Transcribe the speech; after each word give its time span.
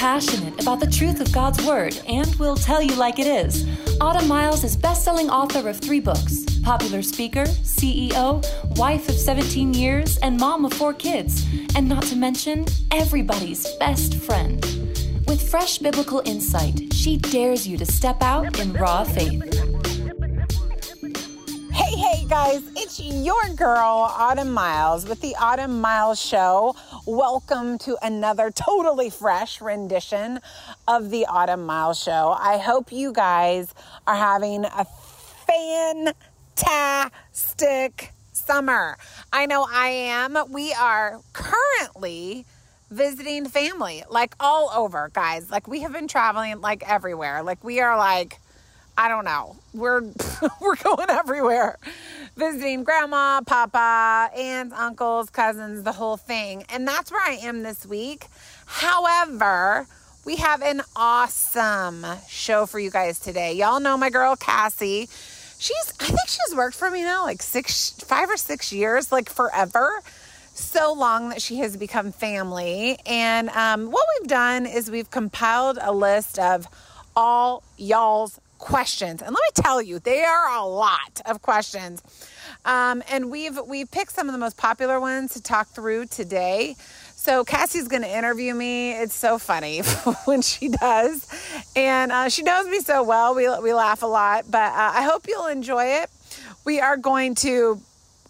passionate 0.00 0.58
about 0.62 0.80
the 0.80 0.86
truth 0.86 1.20
of 1.20 1.30
God's 1.30 1.62
Word 1.66 2.00
and 2.08 2.34
will 2.36 2.56
tell 2.56 2.80
you 2.80 2.94
like 2.94 3.18
it 3.18 3.26
is. 3.26 3.66
Autumn 4.00 4.26
Miles 4.26 4.64
is 4.64 4.74
best-selling 4.74 5.28
author 5.28 5.68
of 5.68 5.78
three 5.78 6.00
books, 6.00 6.46
popular 6.62 7.02
speaker, 7.02 7.44
CEO, 7.44 8.42
wife 8.78 9.10
of 9.10 9.14
17 9.14 9.74
years, 9.74 10.16
and 10.22 10.38
mom 10.38 10.64
of 10.64 10.72
four 10.72 10.94
kids, 10.94 11.46
and 11.74 11.86
not 11.86 12.04
to 12.04 12.16
mention 12.16 12.64
everybody's 12.90 13.70
best 13.74 14.14
friend. 14.14 14.62
With 15.28 15.46
fresh 15.50 15.76
biblical 15.76 16.22
insight, 16.24 16.94
she 16.94 17.18
dares 17.18 17.68
you 17.68 17.76
to 17.76 17.84
step 17.84 18.22
out 18.22 18.58
in 18.58 18.72
raw 18.72 19.04
faith. 19.04 19.42
Hey, 21.74 21.94
hey, 21.96 22.24
guys, 22.26 22.62
it's 22.74 22.98
your 23.00 23.48
girl, 23.54 24.10
Autumn 24.16 24.52
Miles, 24.52 25.06
with 25.06 25.20
the 25.20 25.36
Autumn 25.36 25.78
Miles 25.82 26.18
Show. 26.18 26.74
Welcome 27.10 27.78
to 27.78 27.98
another 28.00 28.52
totally 28.52 29.10
fresh 29.10 29.60
rendition 29.60 30.38
of 30.86 31.10
the 31.10 31.26
Autumn 31.26 31.66
Miles 31.66 32.00
Show. 32.00 32.36
I 32.38 32.58
hope 32.58 32.92
you 32.92 33.12
guys 33.12 33.74
are 34.06 34.14
having 34.14 34.64
a 34.64 34.86
fantastic 36.54 38.12
summer. 38.30 38.96
I 39.32 39.46
know 39.46 39.66
I 39.68 39.88
am. 39.88 40.38
We 40.50 40.72
are 40.72 41.20
currently 41.32 42.46
visiting 42.92 43.48
family, 43.48 44.04
like 44.08 44.36
all 44.38 44.70
over, 44.72 45.10
guys. 45.12 45.50
Like 45.50 45.66
we 45.66 45.80
have 45.80 45.92
been 45.92 46.06
traveling 46.06 46.60
like 46.60 46.88
everywhere. 46.88 47.42
Like 47.42 47.64
we 47.64 47.80
are 47.80 47.98
like, 47.98 48.38
I 48.96 49.08
don't 49.08 49.24
know. 49.24 49.56
We're 49.74 50.02
we're 50.60 50.76
going 50.76 51.10
everywhere. 51.10 51.76
Visiting 52.40 52.84
grandma, 52.84 53.42
papa, 53.42 54.30
aunts, 54.34 54.74
uncles, 54.74 55.28
cousins, 55.28 55.82
the 55.82 55.92
whole 55.92 56.16
thing. 56.16 56.64
And 56.70 56.88
that's 56.88 57.12
where 57.12 57.20
I 57.20 57.32
am 57.32 57.62
this 57.62 57.84
week. 57.84 58.28
However, 58.64 59.86
we 60.24 60.36
have 60.36 60.62
an 60.62 60.80
awesome 60.96 62.06
show 62.30 62.64
for 62.64 62.80
you 62.80 62.90
guys 62.90 63.18
today. 63.18 63.52
Y'all 63.52 63.78
know 63.78 63.98
my 63.98 64.08
girl 64.08 64.36
Kassie. 64.36 65.06
She's 65.58 65.92
I 66.00 66.06
think 66.06 66.28
she's 66.28 66.56
worked 66.56 66.76
for 66.76 66.90
me 66.90 67.02
now 67.02 67.24
like 67.24 67.42
6 67.42 67.90
5 68.00 68.30
or 68.30 68.36
6 68.38 68.72
years, 68.72 69.12
like 69.12 69.28
forever 69.28 70.02
so 70.54 70.94
long 70.94 71.28
that 71.28 71.42
she 71.42 71.58
has 71.58 71.76
become 71.76 72.10
family. 72.10 72.96
And 73.04 73.50
um, 73.50 73.90
what 73.90 74.06
we've 74.18 74.28
done 74.30 74.64
is 74.64 74.90
we've 74.90 75.10
compiled 75.10 75.78
a 75.78 75.92
list 75.92 76.38
of 76.38 76.66
all 77.14 77.62
y'all's 77.76 78.40
questions. 78.60 79.22
And 79.22 79.34
let 79.34 79.40
me 79.40 79.62
tell 79.62 79.82
you, 79.82 79.98
they 79.98 80.22
are 80.22 80.56
a 80.56 80.64
lot 80.64 81.20
of 81.26 81.42
questions. 81.42 82.02
Um, 82.64 83.02
and 83.10 83.30
we've 83.30 83.58
we've 83.66 83.90
picked 83.90 84.12
some 84.12 84.28
of 84.28 84.32
the 84.32 84.38
most 84.38 84.56
popular 84.56 85.00
ones 85.00 85.34
to 85.34 85.42
talk 85.42 85.68
through 85.68 86.06
today. 86.06 86.76
So 87.16 87.44
Kassie's 87.44 87.88
going 87.88 88.02
to 88.02 88.16
interview 88.16 88.54
me. 88.54 88.92
It's 88.92 89.14
so 89.14 89.38
funny 89.38 89.80
when 90.24 90.42
she 90.42 90.68
does, 90.68 91.26
and 91.76 92.12
uh, 92.12 92.28
she 92.28 92.42
knows 92.42 92.66
me 92.66 92.80
so 92.80 93.02
well. 93.02 93.34
We 93.34 93.48
we 93.60 93.72
laugh 93.72 94.02
a 94.02 94.06
lot, 94.06 94.44
but 94.50 94.72
uh, 94.72 94.92
I 94.94 95.02
hope 95.02 95.26
you'll 95.28 95.46
enjoy 95.46 95.84
it. 96.02 96.10
We 96.64 96.80
are 96.80 96.96
going 96.96 97.34
to 97.36 97.80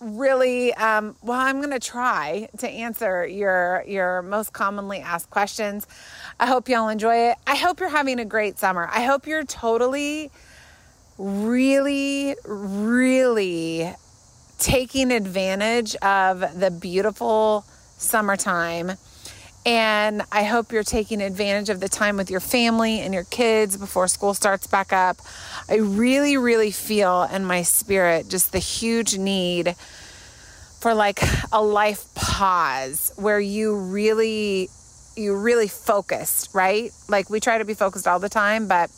really 0.00 0.72
um, 0.74 1.14
well 1.22 1.38
i'm 1.38 1.58
going 1.58 1.70
to 1.70 1.78
try 1.78 2.48
to 2.58 2.68
answer 2.68 3.26
your 3.26 3.84
your 3.86 4.22
most 4.22 4.52
commonly 4.52 4.98
asked 5.00 5.28
questions 5.28 5.86
i 6.38 6.46
hope 6.46 6.68
y'all 6.68 6.88
enjoy 6.88 7.14
it 7.30 7.36
i 7.46 7.54
hope 7.54 7.80
you're 7.80 7.90
having 7.90 8.18
a 8.18 8.24
great 8.24 8.58
summer 8.58 8.88
i 8.92 9.02
hope 9.02 9.26
you're 9.26 9.44
totally 9.44 10.30
really 11.18 12.34
really 12.46 13.92
taking 14.60 15.10
advantage 15.10 15.96
of 15.96 16.60
the 16.60 16.70
beautiful 16.70 17.64
summertime 17.96 18.92
and 19.66 20.22
I 20.32 20.44
hope 20.44 20.72
you're 20.72 20.82
taking 20.82 21.20
advantage 21.20 21.68
of 21.68 21.80
the 21.80 21.88
time 21.88 22.16
with 22.16 22.30
your 22.30 22.40
family 22.40 23.00
and 23.00 23.12
your 23.12 23.24
kids 23.24 23.76
before 23.76 24.08
school 24.08 24.32
starts 24.32 24.66
back 24.66 24.92
up. 24.92 25.18
I 25.68 25.76
really, 25.76 26.38
really 26.38 26.70
feel 26.70 27.24
in 27.24 27.44
my 27.44 27.62
spirit 27.62 28.28
just 28.28 28.52
the 28.52 28.58
huge 28.58 29.18
need 29.18 29.76
for 30.80 30.94
like 30.94 31.20
a 31.52 31.62
life 31.62 32.06
pause 32.14 33.12
where 33.16 33.40
you 33.40 33.76
really 33.76 34.70
you 35.16 35.36
really 35.36 35.68
focused, 35.68 36.54
right? 36.54 36.90
Like 37.08 37.28
we 37.28 37.40
try 37.40 37.58
to 37.58 37.64
be 37.64 37.74
focused 37.74 38.08
all 38.08 38.18
the 38.18 38.30
time, 38.30 38.66
but 38.66 38.90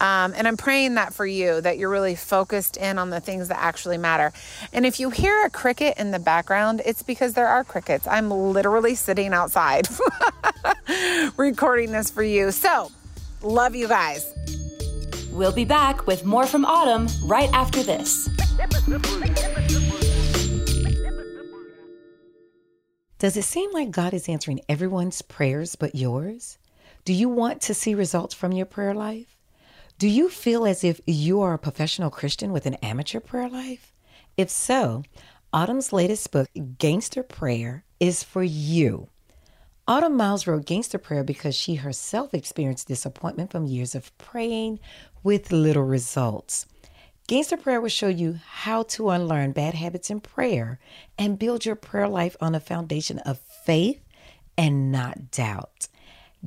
um, 0.00 0.34
and 0.36 0.46
I'm 0.46 0.56
praying 0.56 0.94
that 0.94 1.14
for 1.14 1.26
you, 1.26 1.60
that 1.60 1.78
you're 1.78 1.90
really 1.90 2.14
focused 2.14 2.76
in 2.76 2.98
on 2.98 3.10
the 3.10 3.20
things 3.20 3.48
that 3.48 3.58
actually 3.58 3.96
matter. 3.96 4.32
And 4.72 4.84
if 4.84 5.00
you 5.00 5.10
hear 5.10 5.44
a 5.44 5.50
cricket 5.50 5.96
in 5.98 6.10
the 6.10 6.18
background, 6.18 6.82
it's 6.84 7.02
because 7.02 7.34
there 7.34 7.48
are 7.48 7.64
crickets. 7.64 8.06
I'm 8.06 8.30
literally 8.30 8.94
sitting 8.94 9.32
outside 9.32 9.88
recording 11.36 11.92
this 11.92 12.10
for 12.10 12.22
you. 12.22 12.50
So, 12.50 12.90
love 13.42 13.74
you 13.74 13.88
guys. 13.88 14.32
We'll 15.32 15.52
be 15.52 15.64
back 15.64 16.06
with 16.06 16.24
more 16.24 16.46
from 16.46 16.64
Autumn 16.64 17.08
right 17.24 17.50
after 17.52 17.82
this. 17.82 18.28
Does 23.18 23.36
it 23.36 23.44
seem 23.44 23.72
like 23.72 23.90
God 23.90 24.12
is 24.12 24.28
answering 24.28 24.60
everyone's 24.68 25.22
prayers 25.22 25.74
but 25.74 25.94
yours? 25.94 26.58
Do 27.06 27.14
you 27.14 27.28
want 27.28 27.62
to 27.62 27.74
see 27.74 27.94
results 27.94 28.34
from 28.34 28.52
your 28.52 28.66
prayer 28.66 28.94
life? 28.94 29.35
Do 29.98 30.08
you 30.08 30.28
feel 30.28 30.66
as 30.66 30.84
if 30.84 31.00
you 31.06 31.40
are 31.40 31.54
a 31.54 31.58
professional 31.58 32.10
Christian 32.10 32.52
with 32.52 32.66
an 32.66 32.74
amateur 32.82 33.18
prayer 33.18 33.48
life? 33.48 33.94
If 34.36 34.50
so, 34.50 35.04
Autumn's 35.54 35.90
latest 35.90 36.30
book, 36.30 36.50
Gangster 36.76 37.22
Prayer, 37.22 37.82
is 37.98 38.22
for 38.22 38.42
you. 38.42 39.08
Autumn 39.88 40.14
Miles 40.14 40.46
wrote 40.46 40.66
Gangster 40.66 40.98
Prayer 40.98 41.24
because 41.24 41.54
she 41.54 41.76
herself 41.76 42.34
experienced 42.34 42.88
disappointment 42.88 43.50
from 43.50 43.64
years 43.64 43.94
of 43.94 44.16
praying 44.18 44.80
with 45.22 45.50
little 45.50 45.84
results. 45.84 46.66
Gangster 47.26 47.56
Prayer 47.56 47.80
will 47.80 47.88
show 47.88 48.08
you 48.08 48.38
how 48.46 48.82
to 48.82 49.08
unlearn 49.08 49.52
bad 49.52 49.72
habits 49.72 50.10
in 50.10 50.20
prayer 50.20 50.78
and 51.16 51.38
build 51.38 51.64
your 51.64 51.74
prayer 51.74 52.06
life 52.06 52.36
on 52.38 52.54
a 52.54 52.60
foundation 52.60 53.18
of 53.20 53.38
faith 53.64 54.04
and 54.58 54.92
not 54.92 55.30
doubt. 55.30 55.88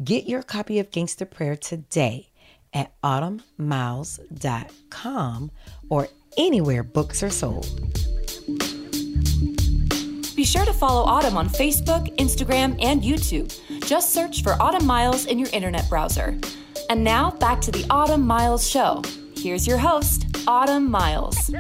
Get 0.03 0.25
your 0.27 0.43
copy 0.43 0.77
of 0.77 0.91
Gangster 0.91 1.25
Prayer 1.25 1.55
today 1.55 2.28
at 2.73 2.93
autumnmiles.com 3.01 5.51
or 5.89 6.07
anywhere 6.37 6.83
books 6.83 7.23
are 7.23 7.29
sold. 7.29 7.67
Be 10.35 10.45
sure 10.45 10.63
to 10.63 10.71
follow 10.71 11.03
Autumn 11.03 11.35
on 11.35 11.49
Facebook, 11.49 12.15
Instagram, 12.15 12.81
and 12.81 13.01
YouTube. 13.01 13.53
Just 13.85 14.13
search 14.13 14.41
for 14.41 14.53
Autumn 14.61 14.85
Miles 14.85 15.25
in 15.25 15.37
your 15.37 15.49
internet 15.51 15.89
browser. 15.89 16.37
And 16.89 17.03
now 17.03 17.31
back 17.31 17.59
to 17.61 17.71
the 17.71 17.85
Autumn 17.89 18.25
Miles 18.25 18.65
Show. 18.65 19.01
Here's 19.35 19.67
your 19.67 19.77
host, 19.77 20.27
Autumn 20.47 20.89
Miles. 20.89 21.51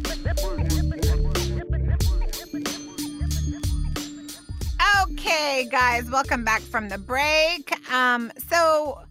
Okay, 5.03 5.67
guys, 5.69 6.09
welcome 6.09 6.45
back 6.45 6.61
from 6.61 6.87
the 6.87 6.97
break. 6.97 7.73
Um, 7.91 8.31
so 8.49 9.01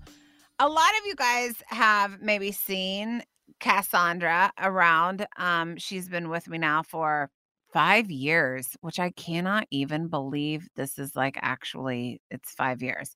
a 0.58 0.68
lot 0.68 0.90
of 1.00 1.06
you 1.06 1.14
guys 1.14 1.62
have 1.68 2.20
maybe 2.20 2.52
seen 2.52 3.22
Kassandra 3.60 4.50
around. 4.58 5.26
Um, 5.36 5.76
she's 5.76 6.08
been 6.08 6.28
with 6.28 6.48
me 6.48 6.58
now 6.58 6.82
for 6.82 7.30
five 7.72 8.10
years, 8.10 8.76
which 8.80 8.98
I 8.98 9.10
cannot 9.10 9.66
even 9.70 10.08
believe 10.08 10.68
this 10.74 10.98
is 10.98 11.14
like 11.14 11.38
actually 11.42 12.20
it's 12.30 12.52
five 12.52 12.82
years. 12.82 13.14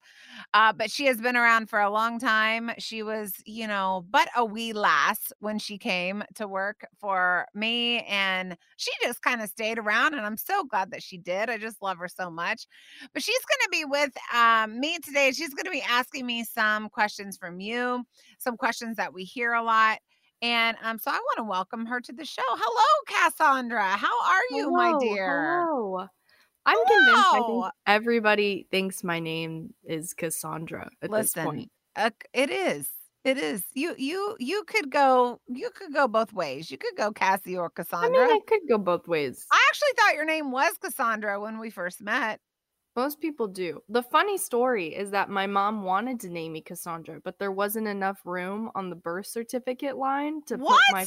Uh, 0.55 0.73
but 0.73 0.91
she 0.91 1.07
has 1.07 1.21
been 1.21 1.37
around 1.37 1.71
for 1.71 1.81
a 1.81 1.91
long 1.91 2.19
time. 2.19 2.71
She 2.79 3.03
was, 3.03 3.35
you 3.47 3.67
know, 3.67 4.05
but 4.11 4.29
a 4.37 4.45
wee 4.45 4.73
lass 4.73 5.33
when 5.41 5.59
she 5.59 5.79
came 5.79 6.23
to 6.35 6.47
work 6.47 6.87
for 7.01 7.47
me. 7.55 8.01
And 8.03 8.57
she 8.77 8.91
just 9.03 9.23
kind 9.23 9.41
of 9.41 9.49
stayed 9.49 9.79
around. 9.79 10.15
And 10.15 10.27
I'm 10.27 10.37
so 10.37 10.65
glad 10.65 10.91
that 10.91 11.03
she 11.03 11.19
did. 11.19 11.49
I 11.49 11.59
just 11.59 11.81
love 11.83 11.99
her 11.99 12.09
so 12.09 12.31
much. 12.31 12.67
But 13.15 13.23
she's 13.23 13.35
going 13.35 13.65
to 13.65 13.71
be 13.71 13.85
with 13.85 14.12
um, 14.35 14.79
me 14.79 14.99
today. 14.99 15.32
She's 15.32 15.55
going 15.55 15.65
to 15.65 15.71
be 15.71 15.82
asking 15.82 16.26
me 16.26 16.44
some 16.44 16.88
questions 16.88 17.37
from 17.37 17.61
you, 17.61 18.05
some 18.38 18.56
questions 18.56 18.97
that 18.97 19.15
we 19.15 19.25
hear 19.25 19.55
a 19.55 19.62
lot. 19.62 19.99
And 20.43 20.77
um, 20.83 20.99
so 20.99 21.11
I 21.11 21.15
want 21.15 21.37
to 21.37 21.44
welcome 21.44 21.87
her 21.87 22.00
to 22.00 22.12
the 22.12 22.25
show. 22.25 22.43
Hello, 22.47 23.05
Kassandra. 23.09 23.93
How 23.93 24.23
are 24.25 24.43
you, 24.50 24.65
hello, 24.65 24.73
my 24.73 24.99
dear? 24.99 25.65
Hello. 25.65 26.09
I'm 26.67 26.77
hello. 26.85 27.06
convinced. 27.06 27.29
I 27.35 27.47
think 27.47 27.73
everybody 27.87 28.67
thinks 28.71 29.05
my 29.05 29.21
name 29.21 29.73
is 29.85 30.15
Kassandra 30.15 30.89
at 31.00 31.11
Listen, 31.11 31.44
this 31.44 31.44
point. 31.44 31.71
Uh, 31.94 32.11
it 32.33 32.50
is. 32.50 32.89
It 33.25 33.39
is. 33.39 33.62
You 33.75 33.94
you 33.97 34.37
you 34.41 34.65
could 34.65 34.91
go 34.91 35.41
you 35.47 35.71
could 35.71 35.94
go 35.94 36.09
both 36.09 36.33
ways. 36.33 36.73
You 36.73 36.79
could 36.79 36.97
go 36.97 37.12
Kassie 37.12 37.56
or 37.56 37.71
Kassandra. 37.71 38.06
I 38.06 38.09
mean, 38.09 38.21
I 38.21 38.41
could 38.49 38.62
go 38.69 38.79
both 38.79 39.06
ways. 39.06 39.47
I 39.53 39.65
actually 39.69 39.93
thought 39.97 40.17
your 40.17 40.25
name 40.25 40.50
was 40.50 40.73
Kassandra 40.83 41.41
when 41.41 41.61
we 41.61 41.71
first 41.71 42.00
met. 42.00 42.41
Most 42.94 43.21
people 43.21 43.49
do. 43.49 43.83
The 43.89 44.03
funny 44.03 44.37
story 44.37 44.94
is 44.94 45.11
that 45.12 45.31
my 45.31 45.47
mom 45.47 45.83
wanted 45.83 46.21
to 46.21 46.29
name 46.29 46.53
me 46.53 46.62
Kassandra, 46.62 47.23
but 47.25 47.39
there 47.39 47.50
wasn't 47.53 47.89
enough 47.89 48.21
room 48.27 48.71
on 48.75 48.91
the 48.91 48.97
birth 48.97 49.27
certificate 49.27 49.97
line 49.97 50.43
to 50.47 50.56
what? 50.56 50.79
put 50.89 50.94
my 50.94 51.06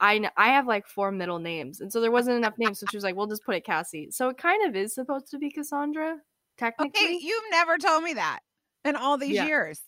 I 0.00 0.30
I 0.38 0.48
have 0.48 0.66
like 0.66 0.86
four 0.86 1.12
middle 1.12 1.38
names, 1.38 1.82
and 1.82 1.92
so 1.92 2.00
there 2.00 2.10
wasn't 2.10 2.38
enough 2.38 2.54
names. 2.56 2.78
So 2.80 2.86
she 2.90 2.96
was 2.96 3.04
like, 3.04 3.14
"We'll 3.14 3.26
just 3.26 3.44
put 3.44 3.54
it 3.56 3.66
Kassie." 3.66 4.10
So 4.12 4.30
it 4.30 4.38
kind 4.38 4.66
of 4.66 4.74
is 4.74 4.94
supposed 4.94 5.30
to 5.32 5.38
be 5.38 5.50
Kassandra, 5.50 6.16
technically. 6.56 6.98
Okay, 7.00 7.18
you've 7.20 7.44
never 7.50 7.76
told 7.78 8.02
me 8.04 8.14
that. 8.14 8.40
in 8.84 8.96
all 8.96 9.16
these 9.16 9.30
Yeah. 9.36 9.46
years. 9.46 9.80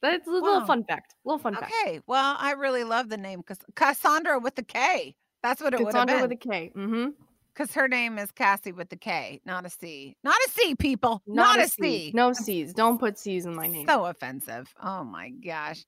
That's 0.00 0.26
a 0.26 0.30
little 0.30 0.60
Wow. 0.60 0.64
fun 0.66 0.84
fact. 0.84 1.14
Little 1.24 1.38
fun 1.40 1.54
fact. 1.56 1.72
Okay. 1.82 2.00
Well, 2.06 2.36
I 2.38 2.52
really 2.52 2.82
love 2.84 3.08
the 3.10 3.18
name 3.18 3.42
Cass- 3.42 3.58
Kassandra 3.74 4.40
with 4.40 4.54
the 4.54 4.62
K. 4.62 5.14
That's 5.42 5.60
what 5.60 5.74
it 5.74 5.80
would 5.84 5.94
have 5.94 6.06
been. 6.06 6.16
Kassandra 6.16 6.22
with 6.22 6.32
a 6.32 6.36
K. 6.36 6.72
Mm-hmm. 6.74 7.10
Because 7.58 7.74
her 7.74 7.88
name 7.88 8.18
is 8.18 8.30
Kassie 8.30 8.72
with 8.72 8.88
the 8.88 8.96
K, 8.96 9.40
not 9.44 9.66
a 9.66 9.70
C. 9.70 10.16
Not 10.22 10.36
a 10.46 10.50
C, 10.50 10.76
people. 10.76 11.22
Not, 11.26 11.58
a 11.58 11.66
C. 11.66 12.12
No 12.14 12.32
C's. 12.32 12.72
Don't 12.72 13.00
put 13.00 13.18
C's 13.18 13.46
in 13.46 13.54
my 13.56 13.66
name. 13.66 13.84
So 13.88 14.06
offensive. 14.06 14.72
Oh 14.80 15.02
my 15.02 15.30
gosh. 15.30 15.84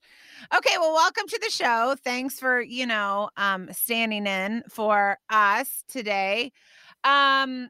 Okay, 0.53 0.77
well, 0.77 0.93
welcome 0.93 1.29
to 1.29 1.39
the 1.41 1.49
show. 1.49 1.95
Thanks 2.03 2.37
for, 2.39 2.59
you 2.59 2.85
know, 2.85 3.29
um 3.37 3.69
standing 3.71 4.27
in 4.27 4.63
for 4.69 5.17
us 5.29 5.85
today. 5.87 6.51
Um 7.05 7.69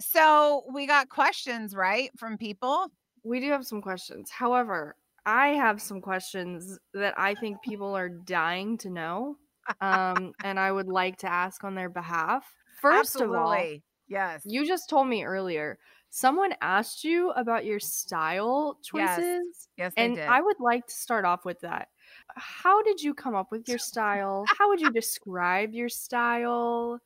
so 0.00 0.62
we 0.72 0.86
got 0.86 1.08
questions, 1.08 1.74
right, 1.74 2.10
from 2.16 2.38
people? 2.38 2.92
we 3.24 3.40
do 3.40 3.50
have 3.50 3.66
some 3.66 3.82
questions. 3.82 4.30
However, 4.30 4.94
I 5.26 5.48
have 5.48 5.82
some 5.82 6.00
questions 6.00 6.78
that 6.94 7.14
I 7.16 7.34
think 7.34 7.60
people 7.62 7.96
are 7.96 8.08
dying 8.08 8.78
to 8.78 8.90
know. 8.90 9.36
Um, 9.80 10.32
and 10.42 10.58
I 10.58 10.72
would 10.72 10.88
like 10.88 11.18
to 11.18 11.32
ask 11.32 11.62
on 11.62 11.76
their 11.76 11.88
behalf. 11.88 12.44
First 12.82 13.20
of 13.20 13.30
all, 13.30 13.68
Yes. 14.08 14.44
you 14.44 14.66
just 14.66 14.88
told 14.90 15.08
me 15.08 15.24
earlier 15.24 15.78
someone 16.10 16.54
asked 16.60 17.04
you 17.04 17.30
about 17.30 17.64
your 17.64 17.80
style 17.80 18.78
choices. 18.82 19.18
Yes, 19.18 19.68
yes 19.76 19.94
And 19.96 20.14
did. 20.14 20.28
I 20.28 20.40
would 20.40 20.60
like 20.60 20.86
to 20.86 20.94
start 20.94 21.24
off 21.24 21.44
with 21.44 21.60
that. 21.60 21.88
How 22.36 22.82
did 22.82 23.02
you 23.02 23.14
come 23.14 23.34
up 23.34 23.50
with 23.50 23.68
your 23.68 23.78
style? 23.78 24.44
How 24.58 24.68
would 24.68 24.80
you 24.80 24.90
describe 24.90 25.72
your 25.74 25.88
style? 25.88 27.00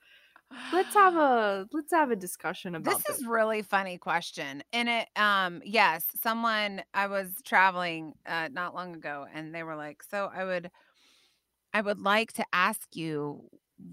Let's 0.72 0.94
have 0.94 1.14
a 1.16 1.66
let's 1.72 1.92
have 1.92 2.10
a 2.10 2.16
discussion 2.16 2.74
about 2.74 3.04
this 3.04 3.08
this. 3.08 3.16
is 3.18 3.26
really 3.26 3.62
funny 3.62 3.96
question 3.98 4.62
and 4.72 4.88
it 4.88 5.08
um 5.16 5.62
yes 5.64 6.04
someone 6.22 6.82
i 6.94 7.06
was 7.06 7.34
traveling 7.44 8.12
uh 8.26 8.48
not 8.52 8.74
long 8.74 8.94
ago 8.94 9.26
and 9.32 9.54
they 9.54 9.62
were 9.62 9.76
like 9.76 10.02
so 10.02 10.30
i 10.34 10.44
would 10.44 10.70
i 11.72 11.80
would 11.80 12.00
like 12.00 12.32
to 12.32 12.44
ask 12.52 12.94
you 12.94 13.48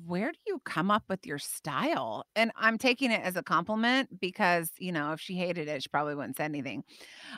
where 0.06 0.31
do 0.31 0.38
you 0.47 0.59
come 0.65 0.89
up 0.89 1.03
with 1.09 1.25
your 1.25 1.38
style 1.38 2.25
and 2.35 2.51
i'm 2.56 2.77
taking 2.77 3.12
it 3.12 3.21
as 3.21 3.35
a 3.35 3.44
compliment 3.44 4.19
because 4.19 4.71
you 4.77 4.91
know 4.91 5.12
if 5.12 5.19
she 5.19 5.35
hated 5.35 5.68
it 5.68 5.83
she 5.83 5.89
probably 5.89 6.15
wouldn't 6.15 6.38
say 6.38 6.45
anything 6.45 6.83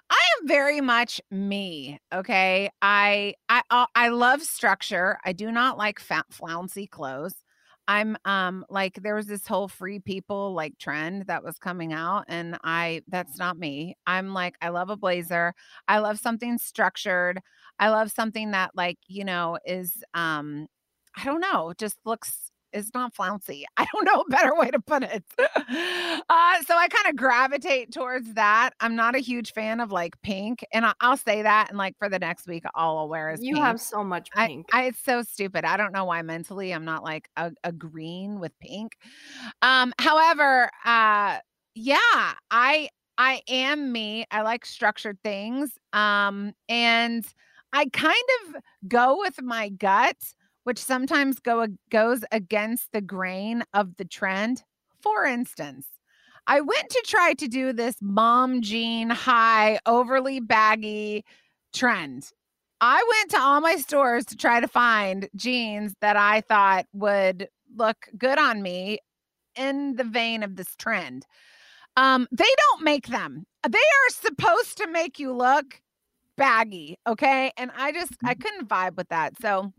i 0.09 0.19
am 0.39 0.47
very 0.47 0.81
much 0.81 1.21
me 1.31 1.99
okay 2.13 2.69
i 2.81 3.33
i 3.49 3.61
uh, 3.71 3.85
i 3.95 4.09
love 4.09 4.41
structure 4.43 5.17
i 5.25 5.33
do 5.33 5.51
not 5.51 5.77
like 5.77 5.99
fat 5.99 6.25
flouncy 6.31 6.87
clothes 6.87 7.35
I'm 7.87 8.17
um 8.25 8.65
like 8.69 8.95
there 9.03 9.15
was 9.15 9.27
this 9.27 9.45
whole 9.45 9.67
free 9.67 9.99
people 9.99 10.53
like 10.53 10.77
trend 10.79 11.27
that 11.27 11.43
was 11.43 11.59
coming 11.59 11.93
out 11.93 12.25
and 12.27 12.57
I 12.63 13.03
that's 13.07 13.37
not 13.37 13.59
me. 13.59 13.95
I'm 14.07 14.33
like 14.33 14.55
I 14.61 14.69
love 14.69 14.89
a 14.89 14.97
blazer. 14.97 15.53
I 15.87 15.99
love 15.99 16.17
something 16.19 16.57
structured. 16.57 17.41
I 17.79 17.89
love 17.89 18.11
something 18.11 18.51
that 18.51 18.71
like, 18.75 18.97
you 19.07 19.23
know, 19.25 19.59
is 19.65 20.03
um 20.15 20.67
I 21.17 21.23
don't 21.25 21.41
know, 21.41 21.73
just 21.77 21.97
looks 22.05 22.51
is 22.73 22.93
not 22.93 23.15
flouncy. 23.15 23.65
I 23.77 23.85
don't 23.93 24.05
know 24.05 24.21
a 24.21 24.29
better 24.29 24.53
way 24.55 24.69
to 24.69 24.79
put 24.79 25.03
it. 25.03 25.23
uh, 25.39 26.63
so 26.63 26.75
I 26.77 26.87
kind 26.89 27.07
of 27.07 27.15
gravitate 27.15 27.93
towards 27.93 28.33
that. 28.33 28.71
I'm 28.81 28.95
not 28.95 29.15
a 29.15 29.19
huge 29.19 29.53
fan 29.53 29.79
of 29.79 29.91
like 29.91 30.21
pink, 30.21 30.65
and 30.73 30.85
I, 30.85 30.93
I'll 31.01 31.17
say 31.17 31.41
that. 31.41 31.69
And 31.69 31.77
like 31.77 31.97
for 31.97 32.09
the 32.09 32.19
next 32.19 32.47
week, 32.47 32.63
all 32.75 32.97
I'll 32.97 33.09
wear 33.09 33.31
is 33.31 33.41
you 33.41 33.55
pink. 33.55 33.65
have 33.65 33.79
so 33.79 34.03
much 34.03 34.29
I, 34.35 34.47
pink. 34.47 34.67
I 34.71 34.83
it's 34.85 35.03
so 35.03 35.21
stupid. 35.23 35.65
I 35.65 35.77
don't 35.77 35.93
know 35.93 36.05
why 36.05 36.21
mentally 36.21 36.73
I'm 36.73 36.85
not 36.85 37.03
like 37.03 37.29
a, 37.37 37.51
a 37.63 37.71
green 37.71 38.39
with 38.39 38.57
pink. 38.59 38.97
Um, 39.61 39.93
however, 39.99 40.69
uh 40.85 41.39
yeah, 41.75 42.33
I 42.51 42.89
I 43.17 43.41
am 43.47 43.91
me. 43.91 44.25
I 44.31 44.41
like 44.41 44.65
structured 44.65 45.17
things. 45.23 45.77
Um, 45.93 46.53
and 46.69 47.25
I 47.73 47.85
kind 47.87 48.15
of 48.47 48.55
go 48.87 49.19
with 49.19 49.41
my 49.41 49.69
gut, 49.69 50.17
which 50.65 50.79
sometimes 50.79 51.39
go 51.39 51.67
goes 51.89 52.23
against 52.31 52.91
the 52.91 53.01
grain 53.01 53.63
of 53.73 53.95
the 53.95 54.05
trend. 54.05 54.63
For 54.99 55.23
instance, 55.23 55.87
I 56.47 56.61
went 56.61 56.89
to 56.89 57.03
try 57.05 57.33
to 57.33 57.47
do 57.47 57.71
this 57.71 57.95
mom 58.01 58.61
jean 58.61 59.09
high, 59.09 59.79
overly 59.85 60.39
baggy 60.39 61.23
trend. 61.73 62.31
I 62.81 63.03
went 63.09 63.31
to 63.31 63.39
all 63.39 63.61
my 63.61 63.77
stores 63.77 64.25
to 64.25 64.35
try 64.35 64.59
to 64.59 64.67
find 64.67 65.29
jeans 65.35 65.93
that 66.01 66.17
I 66.17 66.41
thought 66.41 66.87
would 66.93 67.47
look 67.75 68.07
good 68.17 68.37
on 68.37 68.61
me 68.61 68.99
in 69.55 69.95
the 69.95 70.03
vein 70.03 70.43
of 70.43 70.55
this 70.55 70.75
trend. 70.77 71.25
Um, 71.95 72.27
they 72.31 72.43
don't 72.43 72.83
make 72.83 73.07
them. 73.07 73.45
They 73.67 73.77
are 73.77 74.09
supposed 74.09 74.77
to 74.77 74.87
make 74.87 75.19
you 75.19 75.31
look 75.31 75.79
baggy, 76.37 76.97
okay? 77.07 77.51
And 77.55 77.71
I 77.77 77.91
just 77.91 78.13
I 78.23 78.33
couldn't 78.33 78.67
vibe 78.67 78.97
with 78.97 79.09
that. 79.09 79.39
So 79.41 79.71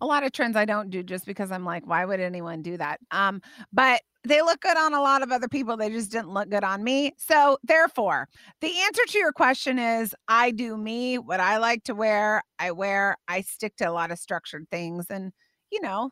a 0.00 0.06
lot 0.06 0.24
of 0.24 0.32
trends 0.32 0.56
I 0.56 0.64
don't 0.64 0.90
do 0.90 1.02
just 1.02 1.26
because 1.26 1.50
I'm 1.50 1.64
like, 1.64 1.86
why 1.86 2.04
would 2.04 2.20
anyone 2.20 2.62
do 2.62 2.76
that? 2.76 3.00
Um, 3.10 3.40
but 3.72 4.02
they 4.24 4.42
look 4.42 4.60
good 4.60 4.76
on 4.76 4.92
a 4.92 5.00
lot 5.00 5.22
of 5.22 5.30
other 5.30 5.48
people. 5.48 5.76
They 5.76 5.90
just 5.90 6.10
didn't 6.10 6.30
look 6.30 6.48
good 6.50 6.64
on 6.64 6.82
me. 6.82 7.12
So, 7.16 7.58
therefore, 7.62 8.28
the 8.60 8.72
answer 8.80 9.02
to 9.06 9.18
your 9.18 9.32
question 9.32 9.78
is 9.78 10.14
I 10.26 10.50
do 10.50 10.76
me, 10.76 11.18
what 11.18 11.40
I 11.40 11.58
like 11.58 11.84
to 11.84 11.94
wear, 11.94 12.42
I 12.58 12.72
wear. 12.72 13.16
I 13.28 13.42
stick 13.42 13.76
to 13.76 13.88
a 13.88 13.92
lot 13.92 14.10
of 14.10 14.18
structured 14.18 14.66
things 14.70 15.06
and, 15.10 15.32
you 15.70 15.80
know, 15.80 16.10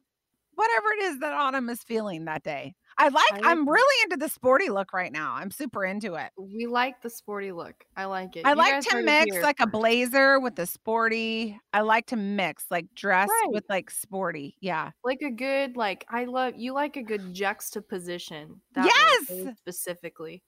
whatever 0.54 0.92
it 0.92 1.02
is 1.02 1.18
that 1.20 1.32
Autumn 1.32 1.68
is 1.68 1.82
feeling 1.82 2.24
that 2.26 2.42
day. 2.44 2.74
I 2.98 3.08
like, 3.08 3.44
I, 3.44 3.50
I'm 3.50 3.68
really 3.68 4.02
into 4.04 4.16
the 4.16 4.28
sporty 4.28 4.68
look 4.70 4.92
right 4.92 5.12
now. 5.12 5.34
I'm 5.34 5.50
super 5.50 5.84
into 5.84 6.14
it. 6.14 6.30
we 6.38 6.66
like 6.66 7.02
the 7.02 7.10
sporty 7.10 7.52
look. 7.52 7.84
I 7.96 8.04
like 8.04 8.36
it. 8.36 8.46
I 8.46 8.50
You 8.50 8.56
like 8.56 8.80
to 8.88 9.02
mix 9.02 9.36
like 9.42 9.60
a 9.60 9.66
blazer 9.66 10.38
with 10.40 10.58
a 10.58 10.66
sporty. 10.66 11.58
I 11.72 11.80
like 11.80 12.06
to 12.06 12.16
mix 12.16 12.66
like 12.70 12.86
dress 12.94 13.28
Right. 13.28 13.50
with 13.52 13.64
like 13.68 13.90
sporty. 13.90 14.56
Yeah. 14.60 14.90
like 15.02 15.22
a 15.22 15.30
good 15.30 15.76
like 15.76 16.04
I 16.08 16.24
love 16.24 16.54
you 16.56 16.72
like 16.72 16.96
a 16.96 17.02
good 17.02 17.34
juxtaposition. 17.34 18.60
Yes! 18.76 19.30
specifically. 19.58 20.42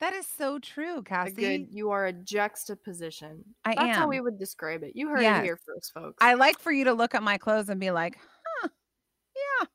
That 0.00 0.12
is 0.12 0.26
so 0.26 0.58
true, 0.58 1.02
Kassie. 1.02 1.36
good 1.36 1.66
you 1.70 1.90
are 1.90 2.06
a 2.06 2.12
juxtaposition. 2.12 3.44
I 3.64 3.74
That's 3.74 3.96
how 3.96 4.08
we 4.08 4.20
would 4.20 4.38
describe 4.38 4.82
it. 4.82 4.92
You 4.94 5.08
heard 5.08 5.22
Yes. 5.22 5.40
it 5.40 5.44
here 5.44 5.58
first, 5.64 5.92
folks. 5.94 6.16
I 6.20 6.34
like 6.34 6.58
for 6.58 6.70
you 6.72 6.84
to 6.84 6.92
look 6.92 7.14
at 7.14 7.22
my 7.22 7.38
clothes 7.38 7.68
and 7.70 7.80
be 7.80 7.90
like, 7.90 8.18
huh, 8.62 8.68
yeah, 9.34 9.66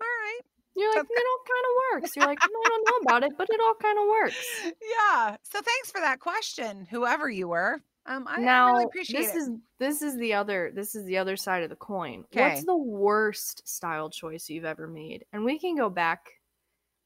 all 0.00 0.06
right. 0.06 0.40
You're 0.76 0.94
like, 0.94 1.06
it 1.08 1.26
all 1.30 1.44
kind 1.46 1.64
of 1.66 2.02
works. 2.02 2.16
You're 2.16 2.26
like, 2.26 2.38
no, 2.42 2.58
I 2.64 2.68
don't 2.68 2.84
know 2.86 2.96
about 3.10 3.22
it, 3.24 3.32
but 3.36 3.48
it 3.50 3.60
all 3.60 3.74
kind 3.74 3.98
of 3.98 4.06
works. 4.08 4.36
Yeah. 4.98 5.36
So 5.42 5.60
thanks 5.60 5.90
for 5.90 6.00
that 6.00 6.20
question, 6.20 6.86
whoever 6.90 7.28
you 7.30 7.48
were. 7.48 7.80
Um, 8.06 8.26
I, 8.28 8.34
I 8.36 8.38
now 8.38 8.72
really 8.72 8.84
appreciate 8.84 9.20
this 9.22 9.34
it. 9.34 9.38
is 9.38 9.50
this 9.80 10.02
is 10.02 10.16
the 10.18 10.34
other 10.34 10.70
this 10.74 10.94
is 10.94 11.04
the 11.06 11.18
other 11.18 11.36
side 11.36 11.62
of 11.64 11.70
the 11.70 11.76
coin. 11.76 12.24
'Kay. 12.30 12.40
What's 12.50 12.64
the 12.64 12.76
worst 12.76 13.66
style 13.68 14.10
choice 14.10 14.48
you've 14.48 14.64
ever 14.64 14.86
made? 14.86 15.24
And 15.32 15.44
we 15.44 15.58
can 15.58 15.76
go 15.76 15.90
back 15.90 16.28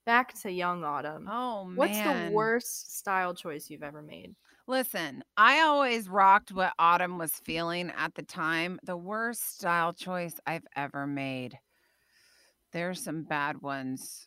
back 0.06 0.34
to 0.42 0.50
young 0.50 0.84
autumn. 0.84 1.26
oh 1.30 1.64
man. 1.64 1.76
What's 1.76 1.98
the 1.98 2.30
worst 2.34 2.98
style 2.98 3.34
choice 3.34 3.70
you've 3.70 3.82
ever 3.82 4.02
made? 4.02 4.34
Listen, 4.66 5.24
I 5.36 5.60
always 5.60 6.08
rocked 6.08 6.52
what 6.52 6.74
Autumn 6.78 7.18
was 7.18 7.32
feeling 7.32 7.90
at 7.96 8.14
the 8.14 8.22
time. 8.22 8.78
The 8.84 8.96
worst 8.96 9.56
style 9.58 9.92
choice 9.92 10.38
I've 10.46 10.66
ever 10.76 11.06
made. 11.06 11.58
There's 12.72 13.02
some 13.02 13.22
bad 13.22 13.60
ones. 13.62 14.26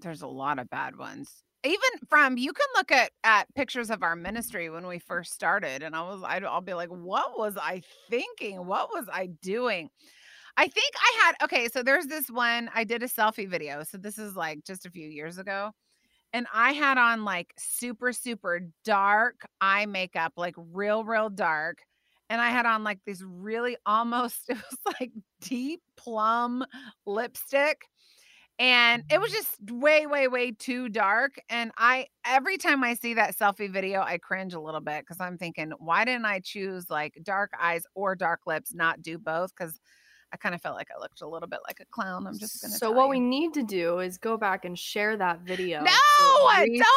There's 0.00 0.22
a 0.22 0.28
lot 0.28 0.58
of 0.58 0.70
bad 0.70 0.96
ones. 0.96 1.42
Even 1.64 2.08
from 2.08 2.38
you 2.38 2.52
can 2.52 2.66
look 2.76 2.92
at 2.92 3.10
at 3.24 3.52
pictures 3.54 3.90
of 3.90 4.02
our 4.02 4.14
ministry 4.14 4.70
when 4.70 4.86
we 4.86 4.98
first 4.98 5.32
started, 5.32 5.82
and 5.82 5.96
I 5.96 6.02
was 6.02 6.22
I'd, 6.24 6.44
I'll 6.44 6.60
be 6.60 6.74
like, 6.74 6.90
what 6.90 7.38
was 7.38 7.56
I 7.56 7.82
thinking? 8.08 8.66
What 8.66 8.90
was 8.92 9.06
I 9.12 9.26
doing? 9.42 9.90
I 10.56 10.68
think 10.68 10.94
I 10.96 11.24
had 11.24 11.34
okay. 11.44 11.68
So 11.68 11.82
there's 11.82 12.06
this 12.06 12.30
one 12.30 12.70
I 12.74 12.84
did 12.84 13.02
a 13.02 13.08
selfie 13.08 13.48
video. 13.48 13.82
So 13.82 13.98
this 13.98 14.18
is 14.18 14.36
like 14.36 14.64
just 14.64 14.86
a 14.86 14.90
few 14.90 15.08
years 15.08 15.38
ago 15.38 15.72
and 16.32 16.46
I 16.52 16.72
had 16.72 16.98
on 16.98 17.24
like 17.24 17.54
super, 17.58 18.12
super 18.12 18.60
dark 18.84 19.46
eye 19.60 19.86
makeup, 19.86 20.34
like 20.36 20.54
real, 20.72 21.04
real 21.04 21.30
dark. 21.30 21.78
And 22.30 22.40
I 22.40 22.50
had 22.50 22.66
on 22.66 22.84
like 22.84 23.00
this 23.06 23.22
really 23.22 23.76
almost, 23.86 24.36
it 24.48 24.56
was 24.56 24.94
like 25.00 25.12
deep 25.40 25.82
plum 25.96 26.64
lipstick. 27.06 27.82
And 28.60 29.04
it 29.08 29.20
was 29.20 29.30
mm. 29.30 29.34
just 29.34 29.70
way, 29.70 30.06
way, 30.06 30.26
way 30.26 30.50
too 30.50 30.88
dark. 30.88 31.40
And 31.48 31.70
I, 31.78 32.08
every 32.24 32.58
time 32.58 32.82
I 32.82 32.94
see 32.94 33.14
that 33.14 33.38
selfie 33.38 33.70
video, 33.70 34.02
I 34.02 34.18
cringe 34.18 34.52
a 34.52 34.60
little 34.60 34.80
bit 34.80 35.02
because 35.02 35.20
I'm 35.20 35.38
thinking, 35.38 35.70
why 35.78 36.04
didn't 36.04 36.26
I 36.26 36.40
choose 36.40 36.90
like 36.90 37.16
dark 37.22 37.52
eyes 37.60 37.84
or 37.94 38.16
dark 38.16 38.40
lips, 38.46 38.74
not 38.74 39.00
do 39.00 39.16
both? 39.16 39.54
Because 39.56 39.78
I 40.32 40.36
kind 40.36 40.54
of 40.54 40.60
felt 40.60 40.76
like 40.76 40.88
I 40.94 41.00
looked 41.00 41.22
a 41.22 41.26
little 41.26 41.48
bit 41.48 41.60
like 41.66 41.80
a 41.80 41.86
clown. 41.86 42.26
I'm 42.26 42.38
just 42.38 42.60
gonna. 42.60 42.74
So 42.74 42.90
what 42.90 43.04
you. 43.04 43.10
we 43.10 43.20
need 43.20 43.54
to 43.54 43.62
do 43.62 44.00
is 44.00 44.18
go 44.18 44.36
back 44.36 44.64
and 44.64 44.78
share 44.78 45.16
that 45.16 45.40
video. 45.40 45.80
No, 45.80 45.90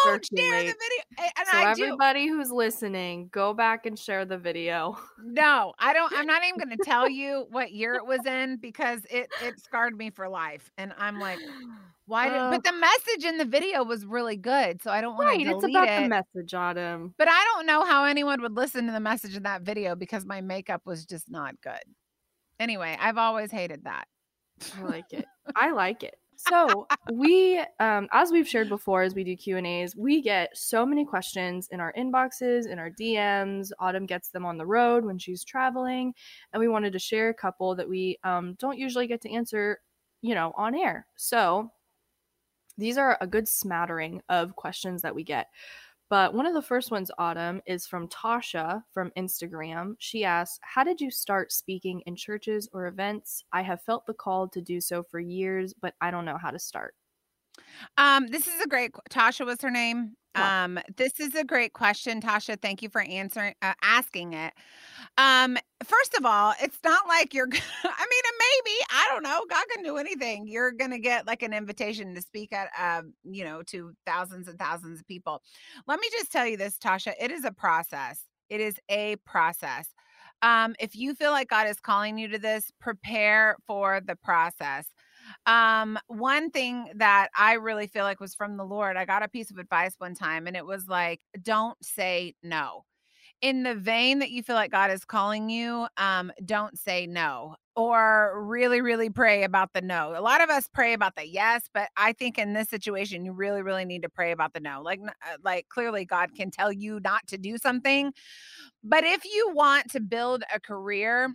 don't 0.04 0.28
share 0.38 0.64
the 0.64 0.66
video. 0.66 0.74
And 1.18 1.48
so 1.50 1.58
I 1.58 1.72
everybody 1.72 2.28
do. 2.28 2.38
who's 2.38 2.52
listening, 2.52 3.30
go 3.32 3.54
back 3.54 3.86
and 3.86 3.98
share 3.98 4.26
the 4.26 4.38
video. 4.38 4.98
No, 5.24 5.74
I 5.80 5.94
don't. 5.94 6.12
I'm 6.14 6.26
not 6.26 6.44
even 6.44 6.58
going 6.58 6.78
to 6.78 6.84
tell 6.84 7.10
you 7.10 7.48
what 7.52 7.72
year 7.72 7.96
it 7.96 8.06
was 8.06 8.26
in 8.26 8.58
because 8.58 9.02
it 9.10 9.30
it 9.42 9.60
scarred 9.60 9.98
me 9.98 10.10
for 10.10 10.28
life. 10.28 10.70
And 10.78 10.94
I'm 10.98 11.20
like, 11.20 11.40
why 12.08 12.28
did? 12.28 12.38
Uh, 12.38 12.52
but 12.52 12.64
the 12.64 12.74
message 12.74 13.24
in 13.24 13.38
the 13.38 13.46
video 13.46 13.84
was 13.84 14.06
really 14.06 14.36
good, 14.36 14.82
so 14.82 14.92
I 14.92 15.00
don't 15.00 15.16
want 15.16 15.28
right, 15.28 15.40
to 15.40 15.46
delete 15.46 15.64
It's 15.64 15.76
about 15.76 15.88
it. 15.88 16.04
the 16.04 16.10
message, 16.10 16.54
Autumn. 16.54 17.14
But 17.18 17.30
I 17.30 17.46
don't 17.54 17.66
know 17.66 17.86
how 17.86 18.04
anyone 18.04 18.42
would 18.42 18.56
listen 18.56 18.88
to 18.88 18.92
the 18.92 19.00
message 19.00 19.38
in 19.38 19.44
that 19.44 19.62
video 19.62 19.96
because 19.96 20.26
my 20.26 20.42
makeup 20.42 20.82
was 20.86 21.06
just 21.06 21.30
not 21.30 21.56
good. 21.62 21.80
Anyway, 22.62 22.96
I've 23.02 23.18
always 23.18 23.52
hated 23.52 23.86
that. 23.86 24.06
I 24.78 24.84
like 24.88 25.12
it. 25.12 25.26
I 25.56 25.72
like 25.72 26.04
it. 26.04 26.14
So 26.36 26.86
we, 27.12 27.60
um, 27.80 28.08
as 28.12 28.32
we've 28.32 28.48
shared 28.48 28.70
before, 28.70 29.02
as 29.02 29.16
we 29.16 29.24
do 29.24 29.36
Q 29.36 29.58
and 29.58 29.66
A's, 29.66 29.96
we 29.96 30.22
get 30.22 30.56
so 30.56 30.86
many 30.86 31.04
questions 31.04 31.70
in 31.72 31.80
our 31.80 31.92
inboxes, 31.98 32.68
in 32.68 32.78
our 32.78 32.92
DMs. 32.92 33.72
Autumn 33.80 34.06
gets 34.06 34.30
them 34.30 34.46
on 34.46 34.60
the 34.60 34.66
road 34.66 35.04
when 35.04 35.18
she's 35.18 35.44
traveling, 35.44 36.14
and 36.54 36.60
we 36.60 36.68
wanted 36.68 36.94
to 36.94 37.00
share 37.00 37.30
a 37.30 37.34
couple 37.34 37.76
that 37.76 37.90
we 37.90 38.20
um, 38.24 38.56
don't 38.60 38.78
usually 38.78 39.08
get 39.08 39.22
to 39.22 39.32
answer, 39.32 39.80
you 40.22 40.36
know, 40.36 40.54
on 40.56 40.76
air. 40.76 41.08
So 41.16 41.72
these 42.78 43.00
are 43.00 43.18
a 43.22 43.28
good 43.28 43.48
smattering 43.48 44.22
of 44.30 44.56
questions 44.56 45.02
that 45.02 45.16
we 45.16 45.24
get. 45.24 45.48
But 46.12 46.34
one 46.34 46.46
of 46.46 46.54
the 46.54 46.62
first 46.62 46.92
ones, 46.92 47.10
Autumn, 47.18 47.62
is 47.66 47.88
from 47.88 48.10
Tasha 48.10 48.84
from 48.92 49.14
Instagram. 49.18 49.96
She 49.98 50.26
asks, 50.26 50.60
How 50.62 50.84
did 50.84 51.00
you 51.00 51.10
start 51.10 51.54
speaking 51.54 52.02
in 52.02 52.18
churches 52.18 52.68
or 52.74 52.88
events? 52.88 53.46
I 53.54 53.62
have 53.62 53.82
felt 53.82 54.06
the 54.06 54.14
call 54.14 54.50
to 54.50 54.62
do 54.62 54.82
so 54.82 55.04
for 55.04 55.22
years, 55.22 55.74
but 55.74 55.96
I 56.02 56.12
don't 56.12 56.26
know 56.26 56.38
how 56.38 56.52
to 56.52 56.60
start. 56.60 56.96
Um, 57.98 58.28
this 58.28 58.48
is 58.48 58.62
a 58.62 58.68
great 58.68 58.92
Tasha 59.10 59.46
was 59.46 59.62
her 59.62 59.72
name. 59.72 60.16
Um, 60.36 60.80
this 60.96 61.20
is 61.20 61.36
a 61.36 61.44
great 61.44 61.74
question, 61.74 62.22
Tasha. 62.22 62.62
Thank 62.62 62.82
you 62.82 62.90
for 62.90 63.02
answering, 63.02 63.54
uh, 63.62 63.74
asking 63.84 64.34
it. 64.34 64.54
Um, 65.18 65.58
first 65.84 66.16
of 66.18 66.26
all, 66.26 66.54
it's 66.62 66.80
not 66.84 67.08
like 67.08 67.34
you're. 67.34 67.48
I 67.84 68.06
mean, 68.10 68.24
maybe 68.40 68.78
I 68.90 69.10
don't 69.12 69.24
know. 69.24 69.44
God 69.50 69.66
can 69.74 69.84
do 69.84 69.98
anything. 69.98 70.48
You're 70.48 70.72
gonna 70.72 71.00
get 71.00 71.28
like 71.28 71.44
an 71.44 71.54
invitation 71.54 72.16
to 72.16 72.22
speak 72.22 72.54
at, 72.54 72.70
uh, 72.80 73.04
you 73.24 73.44
know, 73.44 73.62
to 73.64 73.94
thousands 74.06 74.48
and 74.48 74.58
thousands 74.58 75.02
of 75.02 75.08
people. 75.08 75.42
Let 75.88 76.00
me 76.00 76.08
just 76.12 76.32
tell 76.32 76.48
you 76.48 76.58
this, 76.58 76.78
Tasha. 76.78 77.14
It 77.20 77.32
is 77.32 77.44
a 77.44 77.52
process. 77.52 78.24
It 78.50 78.62
is 78.62 78.76
a 78.90 79.18
process. 79.26 79.88
Um, 80.42 80.76
if 80.80 80.96
you 80.96 81.14
feel 81.14 81.32
like 81.32 81.50
God 81.50 81.68
is 81.68 81.80
calling 81.80 82.18
you 82.18 82.28
to 82.30 82.40
this, 82.40 82.72
prepare 82.80 83.58
for 83.68 84.02
the 84.04 84.16
process. 84.16 84.88
Um, 85.46 85.98
one 86.08 86.52
thing 86.52 86.88
that 86.96 87.30
I 87.36 87.54
really 87.54 87.88
feel 87.88 88.04
like 88.04 88.20
was 88.20 88.36
from 88.36 88.58
the 88.58 88.66
Lord, 88.66 88.98
I 88.98 89.06
got 89.06 89.24
a 89.24 89.28
piece 89.28 89.52
of 89.52 89.58
advice 89.58 89.96
one 89.98 90.16
time, 90.16 90.48
and 90.48 90.56
it 90.56 90.66
was 90.66 90.88
like, 90.88 91.22
don't 91.42 91.78
say 91.84 92.36
no. 92.44 92.86
In 93.42 93.64
the 93.64 93.76
vein 93.76 94.20
that 94.20 94.32
you 94.32 94.44
feel 94.44 94.56
like 94.56 94.72
God 94.72 94.92
is 94.92 95.04
calling 95.04 95.50
you, 95.50 95.88
um, 95.98 96.32
don't 96.46 96.78
say 96.78 97.08
no 97.08 97.56
or 97.76 98.44
really, 98.46 98.82
really 98.82 99.10
pray 99.10 99.44
about 99.44 99.74
the 99.74 99.82
no. 99.82 100.14
A 100.16 100.22
lot 100.22 100.42
of 100.42 100.50
us 100.50 100.68
pray 100.74 100.94
about 100.94 101.16
the 101.16 101.26
yes, 101.28 101.64
but 101.74 101.90
I 101.96 102.14
think 102.14 102.38
in 102.38 102.54
this 102.54 102.70
situation, 102.70 103.26
you 103.26 103.32
really, 103.32 103.62
really 103.62 103.86
need 103.86 104.02
to 104.04 104.10
pray 104.10 104.32
about 104.32 104.54
the 104.54 104.60
no. 104.60 104.82
Like, 104.82 105.00
uh, 105.02 105.38
like 105.44 105.70
clearly 105.70 106.06
God 106.06 106.36
can 106.36 106.52
tell 106.52 106.72
you 106.72 107.00
not 107.04 107.26
to 107.28 107.38
do 107.38 107.58
something. 107.58 108.14
But 108.84 109.04
if 109.06 109.24
you 109.26 109.52
want 109.54 109.90
to 109.92 110.00
build 110.00 110.44
a 110.54 110.60
career, 110.60 111.34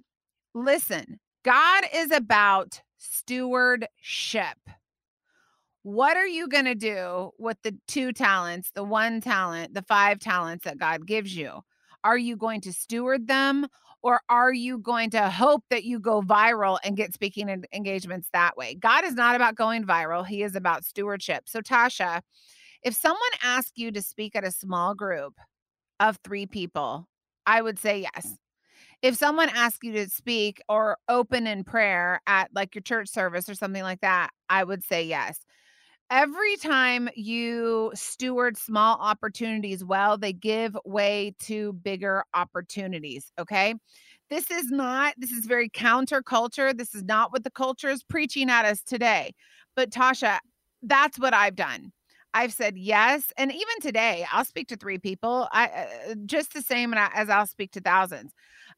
listen, 0.55 1.19
God 1.45 1.85
is 1.95 2.11
about 2.11 2.83
stewardship. 2.99 4.59
What 5.83 6.17
are 6.17 6.27
you 6.27 6.49
going 6.49 6.65
to 6.65 6.75
do 6.75 7.31
with 7.39 7.59
the 7.63 7.77
two 7.87 8.13
talents, 8.13 8.71
the 8.75 8.83
one 8.83 9.21
talent, 9.21 9.75
the 9.75 9.83
five 9.83 10.19
talents 10.19 10.65
that 10.65 10.79
God 10.79 11.07
gives 11.07 11.37
you? 11.37 11.61
Are 12.03 12.19
you 12.19 12.37
going 12.37 12.61
to 12.63 12.73
steward 12.73 13.29
them 13.29 13.67
or 14.03 14.21
are 14.29 14.53
you 14.53 14.79
going 14.79 15.11
to 15.11 15.31
hope 15.31 15.65
that 15.71 15.85
you 15.85 15.99
go 16.01 16.23
viral 16.23 16.79
and 16.85 16.97
get 16.97 17.15
speaking 17.15 17.65
engagements 17.73 18.29
that 18.33 18.57
way? 18.57 18.75
God 18.75 19.05
is 19.05 19.15
not 19.15 19.37
about 19.37 19.55
going 19.55 19.85
viral, 19.85 20.27
He 20.27 20.43
is 20.43 20.57
about 20.57 20.85
stewardship. 20.85 21.49
So, 21.49 21.61
Tasha, 21.61 22.21
if 22.83 22.95
someone 22.95 23.21
asked 23.43 23.79
you 23.79 23.91
to 23.93 24.03
speak 24.03 24.37
at 24.37 24.45
a 24.45 24.53
small 24.53 24.95
group 24.95 25.35
of 26.01 26.19
three 26.25 26.47
people, 26.47 27.09
I 27.47 27.63
would 27.63 27.79
say 27.79 28.01
yes 28.03 28.37
if 29.03 29.17
someone 29.17 29.51
asks 29.51 29.79
you 29.83 29.93
to 29.93 30.09
speak 30.09 30.61
or 30.69 30.97
open 31.09 31.47
in 31.47 31.65
prayer 31.65 32.21
at 32.27 32.51
like 32.55 32.75
your 32.75 32.83
church 32.83 33.09
service 33.09 33.49
or 33.49 33.55
something 33.55 33.83
like 33.83 34.01
that, 34.01 34.31
I 34.49 34.65
would 34.65 34.83
say 34.83 35.05
yes. 35.05 35.41
Every 36.09 36.57
time 36.57 37.09
you 37.17 37.91
steward 37.95 38.57
small 38.57 38.97
opportunities 39.01 39.85
well, 39.85 40.17
they 40.17 40.33
give 40.33 40.77
way 40.85 41.35
to 41.41 41.73
bigger 41.73 42.25
opportunities. 42.33 43.33
Okay. 43.39 43.75
This 44.31 44.51
is 44.51 44.71
not, 44.71 45.15
this 45.19 45.31
is 45.31 45.47
very 45.47 45.69
counterculture. 45.69 46.77
This 46.77 46.95
is 46.95 47.03
not 47.05 47.33
what 47.33 47.45
the 47.45 47.51
culture 47.51 47.89
is 47.89 48.03
preaching 48.03 48.51
at 48.51 48.65
us 48.65 48.83
today. 48.83 49.35
But 49.75 49.91
Tasha, 49.91 50.39
that's 50.83 51.19
what 51.19 51.35
I've 51.35 51.57
done. 51.57 51.93
I've 52.35 52.53
said 52.53 52.77
yes. 52.77 53.33
And 53.39 53.51
even 53.51 53.81
today, 53.81 54.27
I'll 54.31 54.45
speak 54.45 54.69
to 54.69 54.77
three 54.77 54.99
people, 54.99 55.49
I, 55.53 55.69
uh, 55.69 56.15
just 56.27 56.53
the 56.53 56.61
same 56.61 56.93
as 56.95 57.31
I'll 57.31 57.47
speak 57.47 57.73
to 57.73 57.81
thousands. 57.81 58.33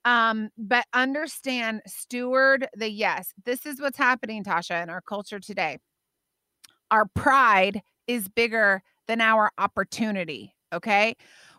Um, 0.04 0.50
but 0.56 0.86
understand, 0.94 1.82
steward 1.86 2.68
the 2.74 2.90
yes. 2.90 3.32
This 3.44 3.66
is 3.66 3.80
what's 3.80 3.98
happening, 3.98 4.44
Tasha, 4.44 4.82
in 4.82 4.90
our 4.90 5.00
culture 5.00 5.40
today. 5.40 5.78
Our 6.90 7.06
pride 7.06 7.82
is 8.06 8.28
bigger 8.28 8.82
than 9.06 9.20
our 9.20 9.50
opportunity. 9.58 10.54
Okay. 10.72 11.16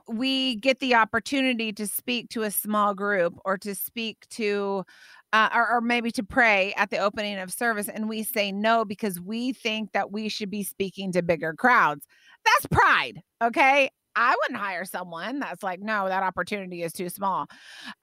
We 0.08 0.56
get 0.56 0.80
the 0.80 0.96
opportunity 0.96 1.72
to 1.74 1.86
speak 1.86 2.30
to 2.30 2.44
a 2.44 2.52
small 2.52 2.96
group 2.96 3.38
or 3.46 3.58
to 3.60 3.76
speak 3.76 4.26
to 4.32 4.84
uh, 5.32 5.50
or, 5.54 5.76
or, 5.76 5.82
maybe 5.82 6.10
to 6.10 6.24
pray 6.24 6.74
at 6.76 6.90
the 6.90 6.98
opening 6.98 7.38
of 7.38 7.54
service 7.54 7.88
and 7.88 8.10
we 8.10 8.24
say 8.24 8.52
no 8.52 8.84
because 8.84 9.22
we 9.22 9.54
think 9.54 9.92
that 9.92 10.12
we 10.12 10.28
should 10.28 10.50
be 10.50 10.64
speaking 10.64 11.12
to 11.12 11.22
bigger 11.22 11.54
crowds 11.54 12.08
that's 12.44 12.66
pride 12.66 13.22
okay 13.40 13.92
I 14.20 14.36
wouldn't 14.36 14.60
hire 14.60 14.84
someone 14.84 15.40
that's 15.40 15.64
like, 15.64 15.80
no, 15.80 16.10
that 16.10 16.24
opportunity 16.24 16.84
is 16.84 16.92
too 16.92 17.08
small. 17.08 17.48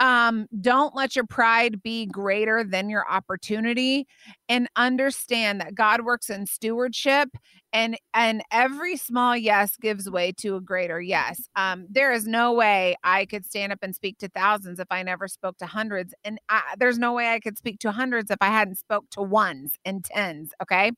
Um, 0.01 0.47
don't 0.63 0.95
let 0.97 1.15
your 1.15 1.27
pride 1.27 1.83
be 1.83 2.07
greater 2.07 2.65
than 2.65 2.89
your 2.89 3.07
opportunity 3.07 4.09
and 4.49 4.67
understand 4.77 5.61
that 5.61 5.75
God 5.75 6.07
works 6.07 6.31
in 6.31 6.47
stewardship 6.47 7.29
and 7.73 7.97
and 8.15 8.43
every 8.51 8.97
small 8.97 9.37
yes 9.37 9.77
gives 9.77 10.09
way 10.09 10.33
to 10.39 10.57
a 10.57 10.61
greater 10.61 11.01
yes. 11.01 11.49
Um, 11.57 11.87
there 11.91 12.13
is 12.13 12.27
no 12.27 12.53
way 12.53 12.97
I 13.05 13.27
could 13.27 13.45
stand 13.45 13.73
up 13.73 13.81
and 13.83 13.95
speak 13.95 14.19
to 14.19 14.29
thousands 14.29 14.79
if 14.81 14.87
I 14.91 15.03
never 15.03 15.29
spoke 15.29 15.59
to 15.59 15.67
hundreds, 15.67 16.15
and 16.25 16.39
I, 16.49 16.63
there's 16.79 16.99
no 16.99 17.13
way 17.13 17.33
I 17.33 17.41
could 17.41 17.59
speak 17.59 17.79
to 17.81 17.93
hundreds 17.93 18.31
if 18.31 18.39
I 18.41 18.49
hadn't 18.49 18.79
spoke 18.79 19.09
to 19.11 19.23
ones 19.23 19.73
and 19.85 20.05
tens. 20.05 20.53
Okay, 20.63 20.93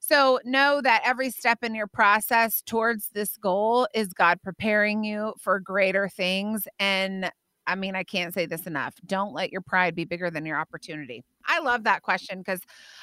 so 0.00 0.40
know 0.44 0.80
that 0.82 1.02
every 1.04 1.30
step 1.30 1.58
in 1.62 1.74
your 1.74 1.86
process 1.86 2.62
towards 2.62 3.10
this 3.10 3.36
goal 3.36 3.88
is 3.94 4.08
God 4.12 4.40
preparing 4.42 5.04
you 5.04 5.34
for 5.40 5.60
greater 5.60 6.08
things 6.08 6.66
and 6.78 7.30
I 7.68 7.74
mean, 7.74 7.94
I 7.94 8.02
can't 8.02 8.32
say 8.32 8.46
this 8.46 8.66
enough. 8.66 8.94
Don't 9.04 9.34
let 9.34 9.52
your 9.52 9.60
pride 9.60 9.94
be 9.94 10.06
bigger 10.06 10.30
than 10.30 10.46
your 10.46 10.58
opportunity. 10.58 11.22
I 11.46 11.60
love 11.60 11.84
that 11.84 12.02
question 12.02 12.38
because 12.38 12.60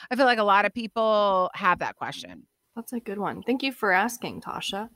I 0.10 0.16
feel 0.16 0.26
like 0.26 0.40
a 0.40 0.44
lot 0.44 0.66
of 0.66 0.74
people 0.74 1.52
have 1.54 1.80
that 1.80 1.96
question. 1.96 2.48
That's 2.76 2.94
a 2.94 3.00
good 3.00 3.18
one. 3.18 3.42
Thank 3.44 3.64
you 3.64 3.72
for 3.72 3.92
asking, 3.92 4.42
Tasha. 4.42 4.90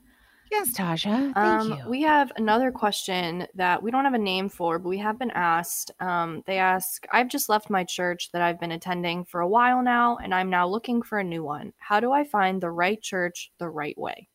Yes, 0.50 0.72
Tasha. 0.72 1.32
Thank 1.32 1.36
um, 1.36 1.70
you. 1.70 1.88
We 1.88 2.02
have 2.02 2.32
another 2.36 2.72
question 2.72 3.46
that 3.54 3.80
we 3.82 3.92
don't 3.92 4.04
have 4.04 4.14
a 4.14 4.18
name 4.18 4.48
for, 4.48 4.78
but 4.80 4.88
we 4.88 4.98
have 4.98 5.18
been 5.18 5.30
asked. 5.30 5.92
Um, 6.00 6.42
they 6.46 6.58
ask 6.58 7.06
I've 7.12 7.28
just 7.28 7.48
left 7.48 7.70
my 7.70 7.84
church 7.84 8.30
that 8.32 8.42
I've 8.42 8.58
been 8.58 8.72
attending 8.72 9.24
for 9.24 9.40
a 9.40 9.48
while 9.48 9.80
now, 9.80 10.16
and 10.16 10.34
I'm 10.34 10.50
now 10.50 10.66
looking 10.66 11.02
for 11.02 11.20
a 11.20 11.24
new 11.24 11.44
one. 11.44 11.72
How 11.78 12.00
do 12.00 12.12
I 12.12 12.24
find 12.24 12.60
the 12.60 12.70
right 12.70 13.00
church 13.00 13.52
the 13.58 13.68
right 13.68 13.96
way? 13.96 14.28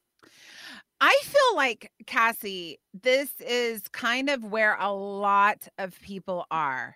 I 1.01 1.19
feel 1.23 1.55
like, 1.57 1.91
Kassie, 2.05 2.77
this 2.93 3.29
is 3.41 3.81
kind 3.89 4.29
of 4.29 4.45
where 4.45 4.77
a 4.79 4.93
lot 4.93 5.67
of 5.77 5.99
people 6.01 6.45
are. 6.49 6.95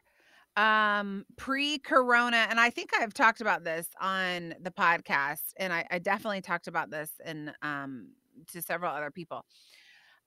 Um, 0.55 1.25
pre 1.37 1.79
corona, 1.79 2.47
and 2.49 2.59
I 2.59 2.69
think 2.69 2.89
I've 2.99 3.13
talked 3.13 3.39
about 3.39 3.63
this 3.63 3.87
on 4.01 4.55
the 4.61 4.71
podcast, 4.71 5.53
and 5.57 5.71
I, 5.71 5.85
I 5.89 5.99
definitely 5.99 6.41
talked 6.41 6.67
about 6.67 6.89
this 6.91 7.11
and 7.23 7.53
um 7.61 8.09
to 8.47 8.61
several 8.61 8.93
other 8.93 9.11
people. 9.11 9.45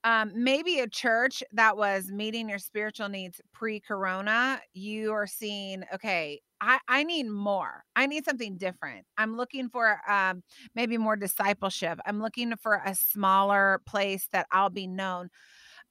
Um, 0.03 0.31
maybe 0.35 0.79
a 0.79 0.87
church 0.87 1.43
that 1.53 1.77
was 1.77 2.11
meeting 2.11 2.49
your 2.49 2.59
spiritual 2.59 3.07
needs 3.07 3.39
pre 3.53 3.79
corona, 3.79 4.59
you 4.73 5.13
are 5.13 5.27
seeing, 5.27 5.83
okay, 5.93 6.41
I, 6.59 6.79
I 6.89 7.03
need 7.03 7.27
more. 7.29 7.85
I 7.95 8.05
need 8.07 8.25
something 8.25 8.57
different. 8.57 9.05
I'm 9.17 9.37
looking 9.37 9.69
for 9.69 9.99
um, 10.09 10.43
maybe 10.75 10.97
more 10.97 11.15
discipleship. 11.15 11.99
I'm 12.05 12.21
looking 12.21 12.53
for 12.57 12.81
a 12.85 12.95
smaller 12.95 13.81
place 13.85 14.27
that 14.33 14.47
I'll 14.51 14.69
be 14.69 14.87
known. 14.87 15.29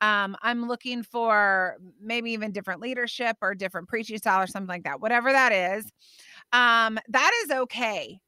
Um, 0.03 0.37
I'm 0.43 0.69
looking 0.69 1.05
for 1.05 1.79
maybe 2.01 2.33
even 2.33 2.53
different 2.53 2.83
leadership 2.83 3.37
or 3.41 3.55
different 3.55 3.89
preaching 3.89 4.19
style 4.19 4.43
or 4.43 4.49
something 4.49 4.69
like 4.69 4.85
that. 4.85 5.01
Whatever 5.01 5.33
that 5.33 5.53
is, 5.53 5.87
um, 6.53 6.99
that 7.09 7.33
is 7.45 7.51
okay. 7.53 8.21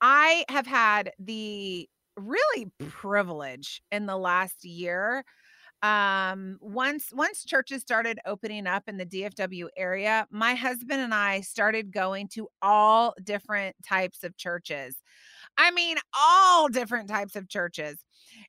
I 0.00 0.44
have 0.48 0.66
had 0.66 1.12
the 1.18 1.88
really 2.16 2.70
privilege 2.88 3.82
in 3.92 4.06
the 4.06 4.16
last 4.18 4.64
year 4.64 5.24
um 5.82 6.58
once 6.60 7.10
once 7.14 7.44
churches 7.44 7.80
started 7.80 8.18
opening 8.26 8.66
up 8.66 8.82
in 8.86 8.98
the 8.98 9.06
DFW 9.06 9.68
area 9.78 10.26
my 10.30 10.54
husband 10.54 11.00
and 11.00 11.14
I 11.14 11.40
started 11.40 11.90
going 11.90 12.28
to 12.34 12.48
all 12.60 13.14
different 13.24 13.76
types 13.82 14.22
of 14.22 14.36
churches 14.36 14.96
I 15.60 15.70
mean 15.72 15.96
all 16.18 16.68
different 16.68 17.08
types 17.08 17.36
of 17.36 17.48
churches. 17.48 17.98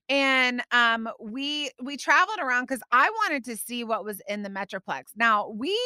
And 0.10 0.62
um 0.72 1.10
we 1.20 1.72
we 1.84 1.98
traveled 1.98 2.39
around 2.39 2.68
cuz 2.68 2.80
I 2.91 3.10
wanted 3.10 3.44
to 3.46 3.58
see 3.58 3.84
what 3.84 4.06
was 4.06 4.22
in 4.27 4.44
the 4.44 4.50
metroplex. 4.50 5.03
Now 5.15 5.50
we 5.50 5.77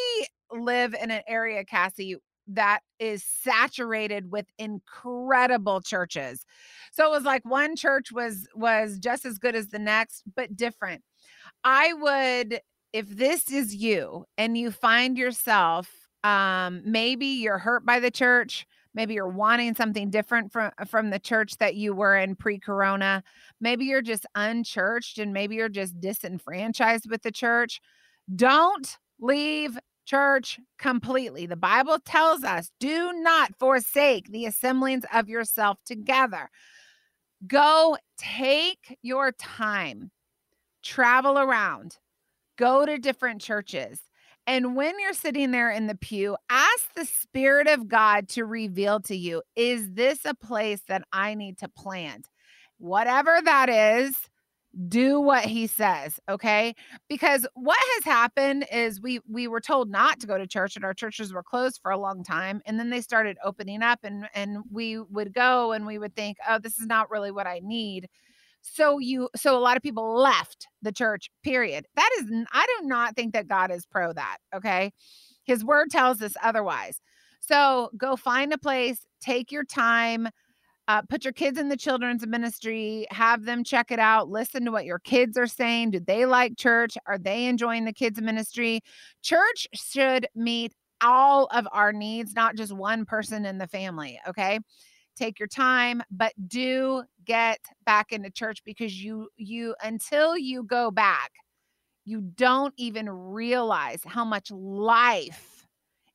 live 0.51 0.93
in 0.93 1.11
an 1.11 1.23
area 1.27 1.65
Kassie 1.65 2.15
that 2.47 2.81
is 2.99 3.23
saturated 3.23 4.31
with 4.31 4.45
incredible 4.59 5.81
churches. 5.81 6.45
So 6.91 7.07
it 7.07 7.11
was 7.11 7.23
like 7.23 7.43
one 7.45 7.75
church 7.75 8.11
was 8.11 8.47
was 8.55 8.99
just 8.99 9.25
as 9.25 9.39
good 9.39 9.55
as 9.55 9.69
the 9.69 9.79
next 9.79 10.23
but 10.35 10.55
different. 10.55 11.01
I 11.63 11.93
would, 11.93 12.59
if 12.93 13.07
this 13.09 13.51
is 13.51 13.75
you 13.75 14.25
and 14.37 14.57
you 14.57 14.71
find 14.71 15.17
yourself, 15.17 15.89
um, 16.23 16.81
maybe 16.85 17.27
you're 17.27 17.59
hurt 17.59 17.85
by 17.85 17.99
the 17.99 18.11
church, 18.11 18.65
maybe 18.95 19.13
you're 19.13 19.27
wanting 19.27 19.75
something 19.75 20.09
different 20.09 20.51
from 20.51 20.71
from 20.87 21.11
the 21.11 21.19
church 21.19 21.57
that 21.57 21.75
you 21.75 21.93
were 21.93 22.17
in 22.17 22.35
pre-corona. 22.35 23.23
Maybe 23.61 23.85
you're 23.85 24.01
just 24.01 24.25
unchurched 24.33 25.19
and 25.19 25.33
maybe 25.33 25.55
you're 25.55 25.69
just 25.69 25.99
disenfranchised 25.99 27.09
with 27.09 27.21
the 27.21 27.31
church. 27.31 27.81
Don't 28.35 28.97
leave 29.19 29.77
church 30.05 30.59
completely. 30.79 31.45
The 31.45 31.55
bible 31.55 31.99
tells 31.99 32.43
us 32.43 32.71
do 32.79 33.11
not 33.13 33.55
forsake 33.59 34.31
the 34.31 34.45
assemblings 34.45 35.03
of 35.13 35.29
yourself 35.29 35.77
together. 35.85 36.49
Go 37.45 37.97
take 38.17 38.97
your 39.01 39.31
time. 39.33 40.11
Travel 40.83 41.39
around, 41.39 41.97
go 42.57 42.85
to 42.85 42.99
different 42.99 43.41
churches. 43.41 43.99
And 44.47 44.75
when 44.75 44.99
you're 44.99 45.13
sitting 45.13 45.51
there 45.51 45.71
in 45.71 45.87
the 45.87 45.95
pew, 45.95 46.37
ask 46.49 46.93
the 46.95 47.05
Spirit 47.05 47.67
of 47.67 47.87
God 47.87 48.29
to 48.29 48.45
reveal 48.45 48.99
to 49.01 49.15
you 49.15 49.41
is 49.55 49.93
this 49.93 50.19
a 50.25 50.35
place 50.35 50.81
that 50.87 51.03
I 51.11 51.33
need 51.33 51.57
to 51.59 51.69
plant? 51.69 52.29
Whatever 52.77 53.39
that 53.43 53.69
is, 53.69 54.15
do 54.89 55.21
what 55.21 55.45
he 55.45 55.67
says 55.67 56.19
okay 56.29 56.75
because 57.07 57.47
what 57.53 57.79
has 57.95 58.03
happened 58.03 58.65
is 58.71 58.99
we 58.99 59.19
we 59.29 59.47
were 59.47 59.61
told 59.61 59.89
not 59.89 60.19
to 60.19 60.27
go 60.27 60.37
to 60.37 60.45
church 60.45 60.75
and 60.75 60.83
our 60.83 60.93
churches 60.93 61.33
were 61.33 61.43
closed 61.43 61.79
for 61.81 61.91
a 61.91 61.97
long 61.97 62.23
time 62.23 62.61
and 62.65 62.77
then 62.77 62.89
they 62.89 62.99
started 62.99 63.37
opening 63.43 63.81
up 63.81 63.99
and 64.03 64.27
and 64.33 64.57
we 64.69 64.99
would 64.99 65.33
go 65.33 65.71
and 65.71 65.85
we 65.85 65.97
would 65.97 66.13
think 66.13 66.37
oh 66.49 66.59
this 66.59 66.77
is 66.77 66.87
not 66.87 67.09
really 67.09 67.31
what 67.31 67.47
i 67.47 67.61
need 67.63 68.09
so 68.73 68.99
you 68.99 69.29
so 69.35 69.57
a 69.57 69.59
lot 69.59 69.77
of 69.77 69.83
people 69.83 70.15
left 70.15 70.67
the 70.81 70.91
church 70.91 71.29
period. 71.43 71.85
That 71.95 72.09
is 72.19 72.31
i 72.51 72.65
do 72.79 72.87
not 72.87 73.15
think 73.15 73.33
that 73.33 73.47
god 73.47 73.71
is 73.71 73.85
pro 73.85 74.13
that 74.13 74.37
okay? 74.55 74.91
His 75.43 75.63
word 75.63 75.89
tells 75.91 76.21
us 76.21 76.33
otherwise. 76.43 76.99
So 77.39 77.91
go 77.97 78.15
find 78.15 78.53
a 78.53 78.57
place 78.57 79.05
take 79.21 79.51
your 79.51 79.63
time 79.63 80.27
uh, 80.87 81.01
put 81.01 81.23
your 81.23 81.33
kids 81.33 81.57
in 81.57 81.67
the 81.69 81.77
children's 81.77 82.25
ministry 82.27 83.07
have 83.09 83.45
them 83.45 83.63
check 83.63 83.89
it 83.89 83.97
out 83.97 84.29
listen 84.29 84.65
to 84.65 84.71
what 84.71 84.85
your 84.85 84.99
kids 84.99 85.37
are 85.37 85.47
saying. 85.47 85.91
Do 85.91 85.99
they 85.99 86.25
like 86.25 86.57
church? 86.57 86.97
Are 87.07 87.17
they 87.17 87.45
enjoying 87.45 87.85
the 87.85 87.93
kids 87.93 88.21
ministry? 88.21 88.81
Church 89.23 89.67
should 89.73 90.27
meet 90.35 90.73
all 91.01 91.45
of 91.47 91.67
our 91.71 91.91
needs 91.91 92.33
not 92.33 92.55
just 92.55 92.73
one 92.73 93.05
person 93.05 93.45
in 93.45 93.57
the 93.57 93.67
family 93.67 94.19
okay 94.27 94.59
take 95.15 95.39
your 95.39 95.47
time 95.47 96.01
but 96.11 96.33
do 96.47 97.03
get 97.25 97.59
back 97.85 98.11
into 98.11 98.29
church 98.29 98.61
because 98.65 99.01
you 99.01 99.29
you 99.37 99.75
until 99.83 100.37
you 100.37 100.63
go 100.63 100.91
back 100.91 101.31
you 102.05 102.21
don't 102.21 102.73
even 102.77 103.09
realize 103.09 104.01
how 104.05 104.25
much 104.25 104.51
life 104.51 105.67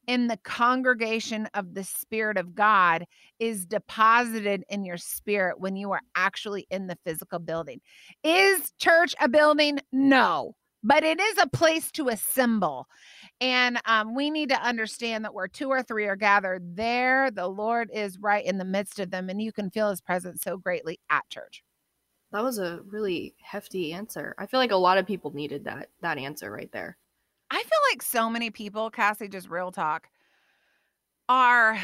in 0.07 0.29
the 0.29 0.39
congregation 0.39 1.49
of 1.55 1.75
the 1.75 1.85
spirit 1.85 2.37
of 2.37 2.55
god 2.55 3.05
is 3.41 3.65
deposited 3.65 4.63
in 4.69 4.85
your 4.85 4.99
spirit 4.99 5.59
when 5.59 5.75
you 5.75 5.91
are 5.91 6.03
actually 6.15 6.67
in 6.71 6.87
the 6.87 6.99
physical 7.05 7.39
building. 7.39 7.81
Is 8.23 8.73
church 8.79 9.15
a 9.21 9.29
building? 9.29 9.81
No 9.91 10.55
but 10.83 11.05
it 11.05 11.21
is 11.21 11.39
a 11.39 11.49
place 11.49 11.91
to 11.93 12.09
assemble 12.09 12.87
and 13.41 13.81
um, 13.87 14.15
we 14.15 14.31
need 14.31 14.51
to 14.51 14.63
understand 14.63 15.25
that 15.25 15.33
where 15.33 15.49
two 15.49 15.69
or 15.69 15.83
three 15.83 16.07
are 16.07 16.17
gathered, 16.17 16.77
there 16.77 17.31
the 17.31 17.49
Lord 17.49 17.91
is 17.93 18.19
right 18.19 18.45
in 18.45 18.59
the 18.59 18.65
midst 18.65 19.01
of 19.01 19.11
them, 19.11 19.31
and 19.31 19.41
you 19.41 19.51
can 19.51 19.71
feel 19.71 19.89
his 19.89 20.03
presence 20.03 20.43
so 20.43 20.59
greatly 20.59 21.01
at 21.09 21.29
church. 21.31 21.63
That 22.33 22.45
was 22.45 22.59
a 22.59 22.81
really 22.87 23.35
hefty 23.41 23.93
answer. 23.93 24.35
I 24.39 24.47
feel 24.47 24.61
like 24.61 24.73
a 24.73 24.77
lot 24.77 24.99
of 24.99 25.07
people 25.07 25.35
needed 25.35 25.65
that 25.65 25.89
that 26.03 26.19
answer 26.19 26.51
right 26.51 26.71
there. 26.71 26.97
I 27.51 27.59
feel 27.59 27.79
like 27.91 28.03
so 28.03 28.29
many 28.29 28.51
people, 28.51 28.91
Kassie, 28.91 29.33
just 29.33 29.49
real 29.49 29.73
talk, 29.73 30.07
are 31.29 31.79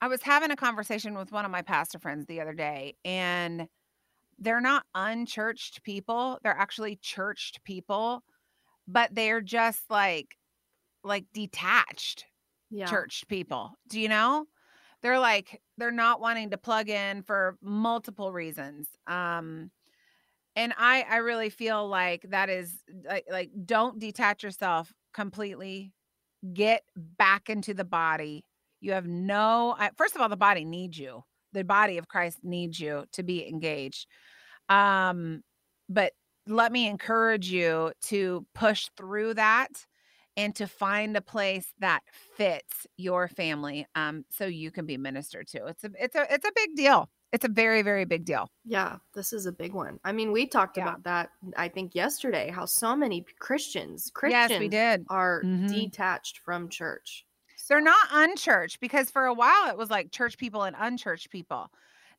I 0.00 0.08
was 0.08 0.22
having 0.22 0.50
a 0.50 0.56
conversation 0.56 1.16
with 1.16 1.32
one 1.32 1.44
of 1.44 1.50
my 1.50 1.62
pastor 1.62 1.98
friends 1.98 2.26
the 2.26 2.42
other 2.42 2.52
day, 2.52 2.96
and 3.04 3.66
they're 4.42 4.60
not 4.60 4.84
unchurched 4.94 5.82
people. 5.84 6.38
They're 6.42 6.56
actually 6.56 6.96
churched 7.00 7.62
people, 7.64 8.22
but 8.88 9.14
they're 9.14 9.40
just 9.40 9.80
like 9.88 10.36
like 11.04 11.24
detached 11.32 12.26
yeah. 12.70 12.86
church 12.86 13.24
people. 13.28 13.72
Do 13.88 14.00
you 14.00 14.08
know? 14.08 14.46
They're 15.02 15.18
like 15.18 15.60
they're 15.78 15.90
not 15.90 16.20
wanting 16.20 16.50
to 16.50 16.58
plug 16.58 16.88
in 16.88 17.22
for 17.22 17.56
multiple 17.62 18.32
reasons. 18.32 18.88
Um 19.06 19.70
and 20.56 20.74
I 20.76 21.04
I 21.08 21.16
really 21.18 21.50
feel 21.50 21.88
like 21.88 22.22
that 22.30 22.50
is 22.50 22.72
like 23.08 23.26
like 23.30 23.50
don't 23.64 23.98
detach 23.98 24.42
yourself 24.42 24.92
completely. 25.14 25.92
Get 26.52 26.82
back 26.96 27.48
into 27.48 27.74
the 27.74 27.84
body. 27.84 28.44
You 28.80 28.92
have 28.92 29.06
no 29.06 29.76
first 29.96 30.16
of 30.16 30.20
all 30.20 30.28
the 30.28 30.36
body 30.36 30.64
needs 30.64 30.98
you. 30.98 31.24
The 31.52 31.64
body 31.64 31.98
of 31.98 32.08
Christ 32.08 32.38
needs 32.42 32.80
you 32.80 33.04
to 33.12 33.22
be 33.22 33.46
engaged. 33.46 34.06
Um 34.68 35.42
but 35.88 36.12
let 36.46 36.72
me 36.72 36.88
encourage 36.88 37.50
you 37.50 37.92
to 38.02 38.46
push 38.54 38.88
through 38.96 39.34
that 39.34 39.86
and 40.36 40.54
to 40.56 40.66
find 40.66 41.16
a 41.16 41.20
place 41.20 41.72
that 41.78 42.02
fits 42.36 42.86
your 42.96 43.28
family 43.28 43.86
um, 43.94 44.24
so 44.30 44.46
you 44.46 44.70
can 44.70 44.86
be 44.86 44.96
ministered 44.96 45.46
to. 45.48 45.66
It's 45.66 45.84
a 45.84 45.90
it's 45.98 46.16
a 46.16 46.32
it's 46.32 46.46
a 46.46 46.52
big 46.54 46.74
deal. 46.74 47.10
It's 47.32 47.44
a 47.44 47.48
very 47.48 47.82
very 47.82 48.04
big 48.04 48.24
deal. 48.24 48.48
Yeah, 48.64 48.96
this 49.14 49.32
is 49.32 49.46
a 49.46 49.52
big 49.52 49.72
one. 49.72 49.98
I 50.04 50.12
mean, 50.12 50.32
we 50.32 50.46
talked 50.46 50.76
yeah. 50.76 50.84
about 50.84 51.04
that 51.04 51.30
I 51.56 51.68
think 51.68 51.94
yesterday 51.94 52.50
how 52.50 52.64
so 52.64 52.96
many 52.96 53.24
Christians 53.38 54.10
Christians 54.14 54.50
yes, 54.50 54.60
we 54.60 54.68
did. 54.68 55.04
are 55.08 55.42
mm-hmm. 55.44 55.66
detached 55.66 56.38
from 56.38 56.68
church. 56.68 57.26
They're 57.68 57.80
not 57.80 58.08
unchurched 58.10 58.80
because 58.80 59.10
for 59.10 59.24
a 59.24 59.32
while 59.34 59.70
it 59.70 59.78
was 59.78 59.88
like 59.88 60.10
church 60.10 60.36
people 60.36 60.64
and 60.64 60.76
unchurched 60.78 61.30
people. 61.30 61.70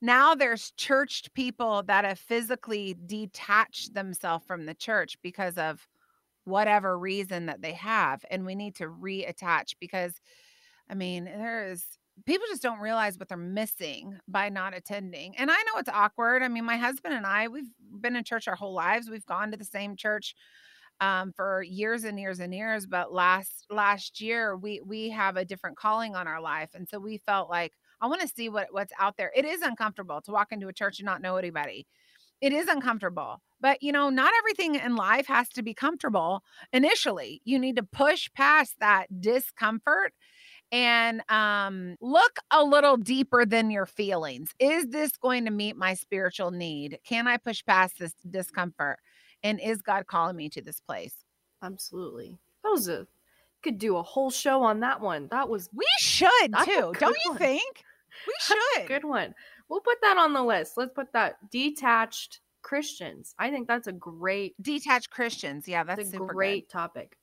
Now 0.03 0.35
there's 0.35 0.71
churched 0.71 1.33
people 1.33 1.81
that 1.83 2.03
have 2.03 2.19
physically 2.19 2.97
detached 3.05 3.93
themselves 3.93 4.45
from 4.45 4.65
the 4.65 4.73
church 4.73 5.17
because 5.23 5.57
of 5.57 5.87
whatever 6.43 6.99
reason 6.99 7.45
that 7.45 7.61
they 7.61 7.71
have 7.71 8.25
and 8.29 8.45
we 8.45 8.53
need 8.53 8.75
to 8.75 8.85
reattach 8.85 9.75
because 9.79 10.19
i 10.89 10.93
mean 10.93 11.23
there 11.23 11.65
is 11.71 11.85
people 12.25 12.45
just 12.49 12.61
don't 12.61 12.79
realize 12.79 13.17
what 13.17 13.29
they're 13.29 13.37
missing 13.37 14.17
by 14.27 14.49
not 14.49 14.75
attending 14.75 15.35
and 15.37 15.49
i 15.49 15.55
know 15.55 15.79
it's 15.79 15.89
awkward 15.89 16.43
i 16.43 16.49
mean 16.49 16.65
my 16.65 16.75
husband 16.75 17.13
and 17.13 17.25
i 17.25 17.47
we've 17.47 17.71
been 18.01 18.17
in 18.17 18.25
church 18.25 18.47
our 18.49 18.55
whole 18.55 18.73
lives 18.73 19.09
we've 19.09 19.25
gone 19.25 19.51
to 19.51 19.57
the 19.57 19.63
same 19.63 19.95
church 19.95 20.35
um, 20.99 21.31
for 21.33 21.63
years 21.63 22.03
and 22.03 22.19
years 22.19 22.39
and 22.41 22.53
years 22.53 22.85
but 22.85 23.13
last 23.13 23.65
last 23.69 24.19
year 24.19 24.57
we 24.57 24.81
we 24.85 25.09
have 25.09 25.37
a 25.37 25.45
different 25.45 25.77
calling 25.77 26.13
on 26.15 26.27
our 26.27 26.41
life 26.41 26.71
and 26.75 26.87
so 26.89 26.99
we 26.99 27.17
felt 27.19 27.49
like 27.49 27.73
i 28.03 28.07
want 28.07 28.21
to 28.21 28.27
see 28.27 28.49
what 28.49 28.67
what's 28.69 28.93
out 28.99 29.17
there 29.17 29.31
it 29.35 29.45
is 29.45 29.61
uncomfortable 29.61 30.21
to 30.21 30.31
walk 30.31 30.51
into 30.51 30.67
a 30.67 30.73
church 30.73 30.99
and 30.99 31.07
not 31.07 31.21
know 31.21 31.37
anybody 31.37 31.87
it 32.43 32.51
is 32.51 32.67
uncomfortable. 32.67 33.41
But, 33.61 33.81
you 33.81 33.93
know, 33.93 34.09
not 34.09 34.33
everything 34.39 34.75
in 34.75 34.97
life 34.97 35.27
has 35.27 35.47
to 35.51 35.63
be 35.63 35.73
comfortable 35.73 36.43
initially. 36.73 37.41
You 37.45 37.57
need 37.57 37.77
to 37.77 37.83
push 37.83 38.29
past 38.35 38.75
that 38.81 39.07
discomfort 39.21 40.11
and 40.69 41.21
um, 41.31 41.95
look 42.01 42.39
a 42.51 42.61
little 42.61 42.97
deeper 42.97 43.45
than 43.45 43.71
your 43.71 43.85
feelings. 43.85 44.53
Is 44.59 44.87
this 44.87 45.15
going 45.15 45.45
to 45.45 45.51
meet 45.51 45.77
my 45.77 45.93
spiritual 45.93 46.51
need? 46.51 46.99
Can 47.07 47.29
I 47.29 47.37
push 47.37 47.63
past 47.63 47.93
this 47.97 48.13
discomfort? 48.29 48.97
And 49.41 49.61
is 49.61 49.81
God 49.81 50.07
calling 50.07 50.35
me 50.35 50.49
to 50.49 50.61
this 50.61 50.81
place? 50.81 51.15
Absolutely. 51.63 52.37
That 52.65 52.71
was 52.71 52.89
a 52.89 53.07
could 53.63 53.77
do 53.77 53.95
a 53.95 54.03
whole 54.03 54.29
show 54.29 54.61
on 54.63 54.81
that 54.81 54.99
one. 54.99 55.29
That 55.31 55.47
was 55.47 55.69
we 55.73 55.85
should 55.99 56.53
too, 56.65 56.91
don't 56.99 57.17
you 57.23 57.31
one. 57.31 57.37
think? 57.37 57.85
We 58.27 58.33
should. 58.39 58.87
good 58.87 59.03
one. 59.03 59.33
We'll 59.69 59.81
put 59.81 60.01
that 60.01 60.17
on 60.17 60.33
the 60.33 60.43
list. 60.43 60.73
Let's 60.77 60.93
put 60.93 61.11
that 61.13 61.49
detached 61.51 62.41
Christians. 62.61 63.35
I 63.37 63.51
think 63.51 63.67
that's 63.67 63.87
a 63.87 63.91
great, 63.91 64.55
Detached 64.61 65.09
Christians. 65.09 65.67
Yeah, 65.67 65.83
that's 65.83 65.97
that's 65.97 66.09
a 66.09 66.11
super 66.13 66.27
good. 66.27 66.35
great 66.35 66.69
topic. 66.69 67.17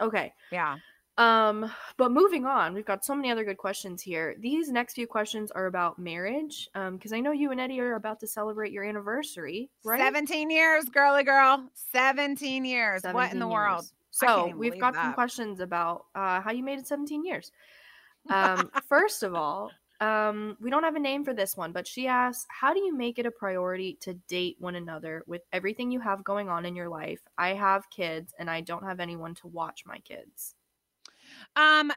Okay. 0.00 0.32
Yeah. 0.50 0.76
Um, 1.18 1.70
but 1.96 2.12
moving 2.12 2.44
on, 2.44 2.74
we've 2.74 2.84
got 2.84 3.04
so 3.04 3.14
many 3.14 3.30
other 3.30 3.44
good 3.44 3.56
questions 3.56 4.02
here. 4.02 4.36
These 4.38 4.70
next 4.70 4.94
few 4.94 5.06
questions 5.06 5.50
are 5.50 5.66
about 5.66 5.98
marriage. 5.98 6.68
Um, 6.74 6.96
because 6.96 7.12
I 7.12 7.20
know 7.20 7.32
you 7.32 7.50
and 7.52 7.60
Eddie 7.60 7.80
are 7.80 7.94
about 7.94 8.20
to 8.20 8.26
celebrate 8.26 8.72
your 8.72 8.84
anniversary, 8.84 9.70
right? 9.84 10.00
17 10.00 10.50
years, 10.50 10.84
girly 10.86 11.24
girl. 11.24 11.70
17 11.92 12.64
years. 12.64 13.02
what 13.10 13.32
in 13.32 13.38
the 13.38 13.48
world? 13.48 13.84
years. 13.84 13.92
Can't 14.20 14.50
So 14.50 14.56
we've 14.56 14.78
got 14.78 14.94
some 14.94 15.14
questions 15.14 15.60
about 15.60 16.06
uh, 16.14 16.40
how 16.40 16.50
you 16.52 16.62
made 16.62 16.78
it 16.78 16.86
17 16.86 17.24
years. 17.24 17.52
Um, 18.28 18.72
first 18.88 19.22
of 19.22 19.36
all, 19.36 19.70
um, 20.00 20.56
we 20.60 20.70
don't 20.70 20.82
have 20.82 20.96
a 20.96 21.00
name 21.00 21.24
for 21.24 21.34
this 21.34 21.56
one, 21.56 21.72
but 21.72 21.86
she 21.86 22.06
asks, 22.06 22.46
"How 22.48 22.72
do 22.74 22.80
you 22.80 22.94
make 22.96 23.18
it 23.18 23.26
a 23.26 23.30
priority 23.30 23.96
to 24.00 24.14
date 24.28 24.56
one 24.58 24.76
another 24.76 25.22
with 25.26 25.42
everything 25.52 25.90
you 25.90 26.00
have 26.00 26.24
going 26.24 26.48
on 26.48 26.64
in 26.64 26.76
your 26.76 26.88
life? 26.88 27.20
I 27.38 27.54
have 27.54 27.90
kids, 27.90 28.34
and 28.38 28.50
I 28.50 28.60
don't 28.60 28.84
have 28.84 29.00
anyone 29.00 29.34
to 29.36 29.48
watch 29.48 29.84
my 29.86 29.98
kids." 29.98 30.54
Um, 31.56 31.92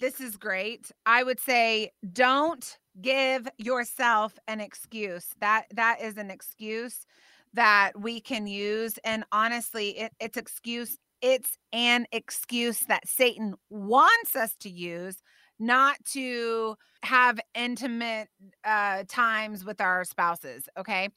this 0.00 0.20
is 0.20 0.36
great. 0.36 0.90
I 1.06 1.22
would 1.22 1.40
say 1.40 1.92
don't 2.12 2.78
give 3.00 3.48
yourself 3.58 4.38
an 4.48 4.60
excuse. 4.60 5.26
That 5.40 5.66
that 5.74 6.00
is 6.00 6.16
an 6.16 6.30
excuse 6.30 7.06
that 7.54 7.92
we 7.98 8.20
can 8.20 8.46
use. 8.46 8.98
And 9.04 9.24
honestly, 9.32 9.98
it, 9.98 10.12
it's 10.20 10.36
excuse, 10.36 10.98
it's 11.20 11.58
an 11.72 12.06
excuse 12.12 12.80
that 12.80 13.06
Satan 13.06 13.54
wants 13.70 14.34
us 14.34 14.54
to 14.60 14.70
use, 14.70 15.22
not 15.62 15.96
to 16.12 16.76
have 17.04 17.40
intimate 17.54 18.28
uh 18.64 19.04
times 19.08 19.64
with 19.64 19.80
our 19.80 20.04
spouses. 20.04 20.68
Okay. 20.78 21.08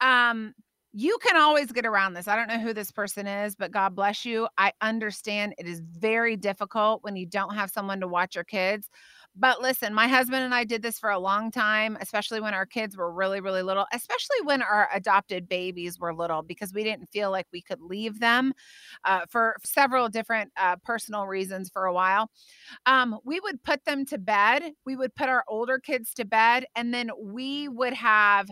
Um 0.00 0.54
you 0.98 1.18
can 1.22 1.36
always 1.36 1.70
get 1.72 1.84
around 1.84 2.14
this. 2.14 2.26
I 2.26 2.36
don't 2.36 2.48
know 2.48 2.58
who 2.58 2.72
this 2.72 2.90
person 2.90 3.26
is, 3.26 3.54
but 3.54 3.70
God 3.70 3.94
bless 3.94 4.24
you. 4.24 4.48
I 4.56 4.72
understand 4.80 5.54
it 5.58 5.66
is 5.66 5.80
very 5.80 6.36
difficult 6.36 7.04
when 7.04 7.16
you 7.16 7.26
don't 7.26 7.54
have 7.54 7.68
someone 7.70 8.00
to 8.00 8.08
watch 8.08 8.34
your 8.34 8.44
kids. 8.44 8.88
But 9.36 9.60
listen, 9.60 9.92
my 9.92 10.08
husband 10.08 10.42
and 10.42 10.54
I 10.54 10.64
did 10.64 10.80
this 10.80 10.98
for 10.98 11.10
a 11.10 11.18
long 11.18 11.50
time, 11.50 11.98
especially 12.00 12.40
when 12.40 12.54
our 12.54 12.64
kids 12.64 12.96
were 12.96 13.12
really, 13.12 13.42
really 13.42 13.60
little, 13.62 13.84
especially 13.92 14.38
when 14.44 14.62
our 14.62 14.88
adopted 14.94 15.46
babies 15.50 15.98
were 15.98 16.14
little, 16.14 16.40
because 16.40 16.72
we 16.72 16.82
didn't 16.82 17.10
feel 17.12 17.30
like 17.30 17.46
we 17.52 17.60
could 17.60 17.82
leave 17.82 18.18
them 18.18 18.54
uh, 19.04 19.26
for 19.28 19.56
several 19.62 20.08
different 20.08 20.50
uh, 20.56 20.76
personal 20.82 21.26
reasons 21.26 21.68
for 21.68 21.84
a 21.84 21.92
while. 21.92 22.30
Um, 22.86 23.18
we 23.22 23.38
would 23.40 23.62
put 23.62 23.84
them 23.84 24.06
to 24.06 24.16
bed, 24.16 24.72
we 24.86 24.96
would 24.96 25.14
put 25.14 25.28
our 25.28 25.44
older 25.46 25.78
kids 25.78 26.14
to 26.14 26.24
bed, 26.24 26.64
and 26.74 26.94
then 26.94 27.10
we 27.20 27.68
would 27.68 27.92
have 27.92 28.48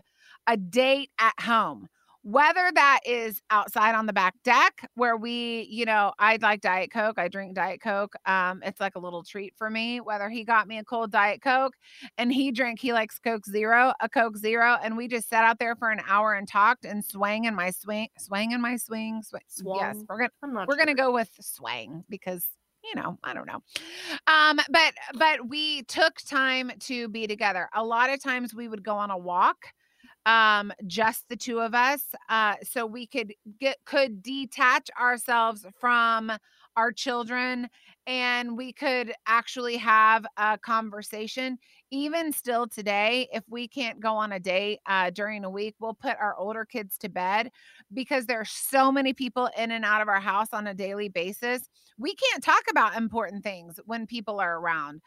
a 0.46 0.58
date 0.58 1.08
at 1.18 1.40
home 1.40 1.88
whether 2.24 2.70
that 2.74 3.00
is 3.04 3.42
outside 3.50 3.94
on 3.94 4.06
the 4.06 4.12
back 4.12 4.34
deck 4.44 4.88
where 4.94 5.14
we 5.16 5.66
you 5.70 5.84
know 5.84 6.10
i 6.18 6.38
like 6.40 6.62
diet 6.62 6.90
coke 6.90 7.18
i 7.18 7.28
drink 7.28 7.54
diet 7.54 7.82
coke 7.82 8.14
um 8.24 8.62
it's 8.64 8.80
like 8.80 8.94
a 8.94 8.98
little 8.98 9.22
treat 9.22 9.52
for 9.58 9.68
me 9.68 10.00
whether 10.00 10.30
he 10.30 10.42
got 10.42 10.66
me 10.66 10.78
a 10.78 10.84
cold 10.84 11.12
diet 11.12 11.42
coke 11.42 11.74
and 12.16 12.32
he 12.32 12.50
drank 12.50 12.80
he 12.80 12.94
likes 12.94 13.18
coke 13.18 13.44
zero 13.44 13.92
a 14.00 14.08
coke 14.08 14.38
zero 14.38 14.78
and 14.82 14.96
we 14.96 15.06
just 15.06 15.28
sat 15.28 15.44
out 15.44 15.58
there 15.58 15.76
for 15.76 15.90
an 15.90 16.00
hour 16.08 16.32
and 16.32 16.48
talked 16.48 16.86
and 16.86 17.04
swang 17.04 17.44
in 17.44 17.54
my 17.54 17.70
swing 17.70 18.08
swang 18.18 18.52
in 18.52 18.60
my 18.60 18.76
swing 18.76 19.22
swing 19.22 19.76
yes 19.78 19.96
we're 20.08 20.18
gonna 20.18 20.64
we're 20.66 20.76
gonna 20.76 20.94
go 20.94 21.12
with 21.12 21.28
swang 21.40 22.04
because 22.08 22.46
you 22.84 23.00
know 23.00 23.18
i 23.24 23.34
don't 23.34 23.46
know. 23.46 23.62
Um 24.26 24.60
but 24.70 24.94
but 25.14 25.48
we 25.48 25.82
took 25.84 26.16
time 26.28 26.70
to 26.80 27.08
be 27.08 27.26
together. 27.26 27.68
A 27.74 27.84
lot 27.84 28.10
of 28.10 28.22
times 28.22 28.54
we 28.54 28.68
would 28.68 28.82
go 28.82 28.94
on 28.94 29.10
a 29.10 29.18
walk 29.18 29.56
um 30.26 30.72
just 30.86 31.28
the 31.28 31.36
two 31.36 31.60
of 31.60 31.74
us 31.74 32.02
uh 32.28 32.54
so 32.62 32.86
we 32.86 33.06
could 33.06 33.34
get 33.60 33.76
could 33.84 34.22
detach 34.22 34.88
ourselves 35.00 35.66
from 35.78 36.32
our 36.76 36.90
children 36.92 37.68
and 38.06 38.56
we 38.56 38.72
could 38.72 39.12
actually 39.26 39.76
have 39.76 40.26
a 40.36 40.58
conversation 40.58 41.58
even 41.90 42.32
still 42.32 42.66
today 42.66 43.28
if 43.32 43.44
we 43.48 43.68
can't 43.68 44.00
go 44.00 44.16
on 44.16 44.32
a 44.32 44.40
date 44.40 44.80
uh, 44.86 45.10
during 45.10 45.44
a 45.44 45.50
week 45.50 45.74
we'll 45.78 45.94
put 45.94 46.16
our 46.18 46.36
older 46.36 46.64
kids 46.64 46.98
to 46.98 47.08
bed 47.08 47.50
because 47.92 48.26
there's 48.26 48.50
so 48.50 48.90
many 48.90 49.12
people 49.12 49.48
in 49.56 49.70
and 49.70 49.84
out 49.84 50.00
of 50.02 50.08
our 50.08 50.20
house 50.20 50.48
on 50.52 50.66
a 50.66 50.74
daily 50.74 51.08
basis. 51.08 51.68
We 51.98 52.14
can't 52.14 52.42
talk 52.42 52.62
about 52.70 52.96
important 52.96 53.44
things 53.44 53.78
when 53.84 54.06
people 54.06 54.40
are 54.40 54.58
around. 54.58 55.00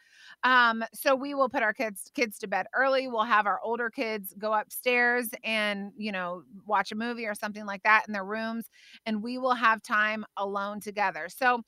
Um 0.44 0.84
so 0.94 1.14
we 1.14 1.34
will 1.34 1.48
put 1.48 1.62
our 1.62 1.72
kids 1.72 2.10
kids 2.14 2.38
to 2.38 2.46
bed 2.48 2.66
early 2.74 3.08
we'll 3.08 3.22
have 3.24 3.46
our 3.46 3.60
older 3.62 3.90
kids 3.90 4.34
go 4.38 4.52
upstairs 4.52 5.28
and 5.44 5.92
you 5.96 6.12
know 6.12 6.42
watch 6.66 6.92
a 6.92 6.94
movie 6.94 7.26
or 7.26 7.34
something 7.34 7.64
like 7.66 7.82
that 7.82 8.04
in 8.06 8.12
their 8.12 8.24
rooms 8.24 8.66
and 9.06 9.22
we 9.22 9.38
will 9.38 9.54
have 9.54 9.82
time 9.82 10.24
alone 10.36 10.80
together. 10.80 11.28
So 11.28 11.62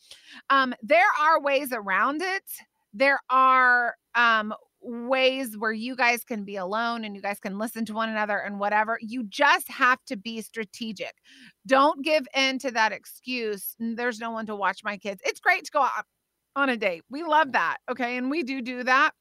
um 0.50 0.74
there 0.82 1.06
are 1.20 1.40
ways 1.40 1.72
around 1.72 2.22
it 2.22 2.44
there 2.94 3.20
are 3.30 3.94
um 4.14 4.54
ways 4.83 5.59
where 5.59 5.72
you 5.72 5.94
guys 5.94 6.24
can 6.24 6.44
be 6.44 6.56
alone 6.56 7.04
and 7.04 7.14
you 7.14 7.20
guys 7.20 7.38
can 7.38 7.59
listen 7.59 7.85
to 7.85 7.92
one 7.92 8.09
another 8.09 8.38
and 8.38 8.59
whatever 8.59 8.98
you 9.02 9.24
just 9.24 9.68
have 9.68 9.98
to 10.06 10.16
be 10.16 10.40
strategic. 10.40 11.12
Don't 11.66 12.02
give 12.02 12.26
in 12.35 12.59
to 12.61 12.70
that 12.70 12.92
excuse 12.92 13.76
there's 13.78 14.18
no 14.18 14.30
one 14.30 14.46
to 14.46 14.56
watch 14.56 14.80
my 14.83 14.96
kids. 14.96 15.20
It's 15.24 15.40
great 15.40 15.64
to 15.64 15.70
go 15.70 15.83
out 15.83 16.04
on 16.56 16.68
a 16.68 16.76
date 16.76 17.04
we 17.09 17.22
love 17.22 17.52
that 17.52 17.76
okay 17.88 18.16
and 18.16 18.28
we 18.28 18.42
do 18.42 18.61
do 18.61 18.83
that 18.83 19.12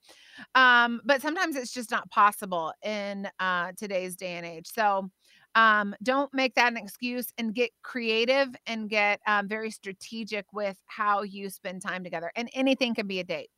um 0.55 0.99
but 1.05 1.21
sometimes 1.21 1.55
it's 1.55 1.71
just 1.71 1.91
not 1.91 2.09
possible 2.09 2.73
in 2.83 3.29
uh 3.39 3.71
today's 3.77 4.15
day 4.15 4.31
and 4.33 4.47
age 4.47 4.65
so 4.67 5.07
um 5.55 5.95
don't 6.03 6.33
make 6.33 6.53
that 6.55 6.71
an 6.71 6.77
excuse 6.77 7.33
and 7.37 7.55
get 7.55 7.71
creative 7.81 8.49
and 8.67 8.89
get 8.89 9.19
um, 9.27 9.47
very 9.47 9.71
strategic 9.71 10.45
with 10.53 10.77
how 10.85 11.23
you 11.23 11.49
spend 11.49 11.81
time 11.81 12.03
together 12.03 12.31
and 12.35 12.49
anything 12.53 12.93
can 12.93 13.07
be 13.07 13.19
a 13.19 13.23
date 13.23 13.49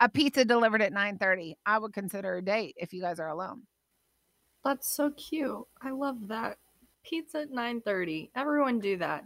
a 0.00 0.08
pizza 0.08 0.44
delivered 0.44 0.82
at 0.82 0.92
9 0.92 1.18
30 1.18 1.56
i 1.66 1.78
would 1.78 1.92
consider 1.92 2.36
a 2.36 2.42
date 2.42 2.74
if 2.76 2.92
you 2.92 3.00
guys 3.00 3.18
are 3.20 3.28
alone 3.28 3.62
That's 4.64 4.94
so 4.94 5.10
cute. 5.12 5.64
I 5.80 5.90
love 5.90 6.28
that. 6.28 6.58
Pizza 7.02 7.40
at 7.40 7.50
9:30. 7.50 8.30
Everyone 8.36 8.78
do 8.78 8.98
that. 8.98 9.24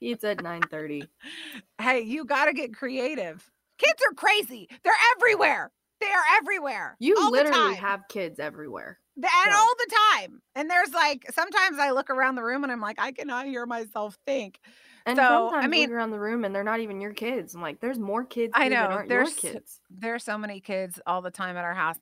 Pizza 0.00 0.30
at 0.30 0.38
9:30. 0.38 1.06
hey 1.82 2.00
you 2.00 2.24
got 2.24 2.46
to 2.46 2.54
get 2.54 2.74
creative 2.74 3.50
kids 3.78 4.00
are 4.08 4.14
crazy 4.14 4.68
they're 4.82 4.92
everywhere 5.16 5.70
they 6.00 6.06
are 6.06 6.24
everywhere 6.38 6.96
You 6.98 7.30
literally 7.30 7.74
have 7.74 8.08
kids 8.08 8.40
everywhere. 8.40 8.98
And 9.28 9.54
all 9.54 9.74
the 9.78 9.96
time. 10.14 10.42
And 10.54 10.70
there's 10.70 10.92
like 10.92 11.26
sometimes 11.32 11.78
I 11.78 11.90
look 11.90 12.10
around 12.10 12.34
the 12.36 12.42
room 12.42 12.62
and 12.64 12.72
I'm 12.72 12.80
like, 12.80 13.00
I 13.00 13.12
cannot 13.12 13.46
hear 13.46 13.66
myself 13.66 14.16
think. 14.26 14.58
And 15.06 15.16
So, 15.16 15.22
sometimes 15.22 15.64
I 15.64 15.68
mean- 15.68 15.88
look 15.88 15.96
around 15.96 16.10
the 16.10 16.20
room 16.20 16.44
and 16.44 16.54
they're 16.54 16.64
not 16.64 16.80
even 16.80 17.00
your 17.00 17.12
kids. 17.14 17.54
I'm 17.54 17.62
like, 17.62 17.80
there's 17.80 17.98
more 17.98 18.24
kids 18.24 18.52
I 18.54 18.68
know, 18.68 19.02
there's- 19.08 19.34
kids. 19.34 19.80
There's 19.90 20.24
so 20.24 20.36
many 20.36 20.60
kids 20.60 21.00
all 21.06 21.22
the 21.22 21.30
time 21.30 21.56
at 21.56 21.64
our 21.64 21.74
house. 21.74 21.96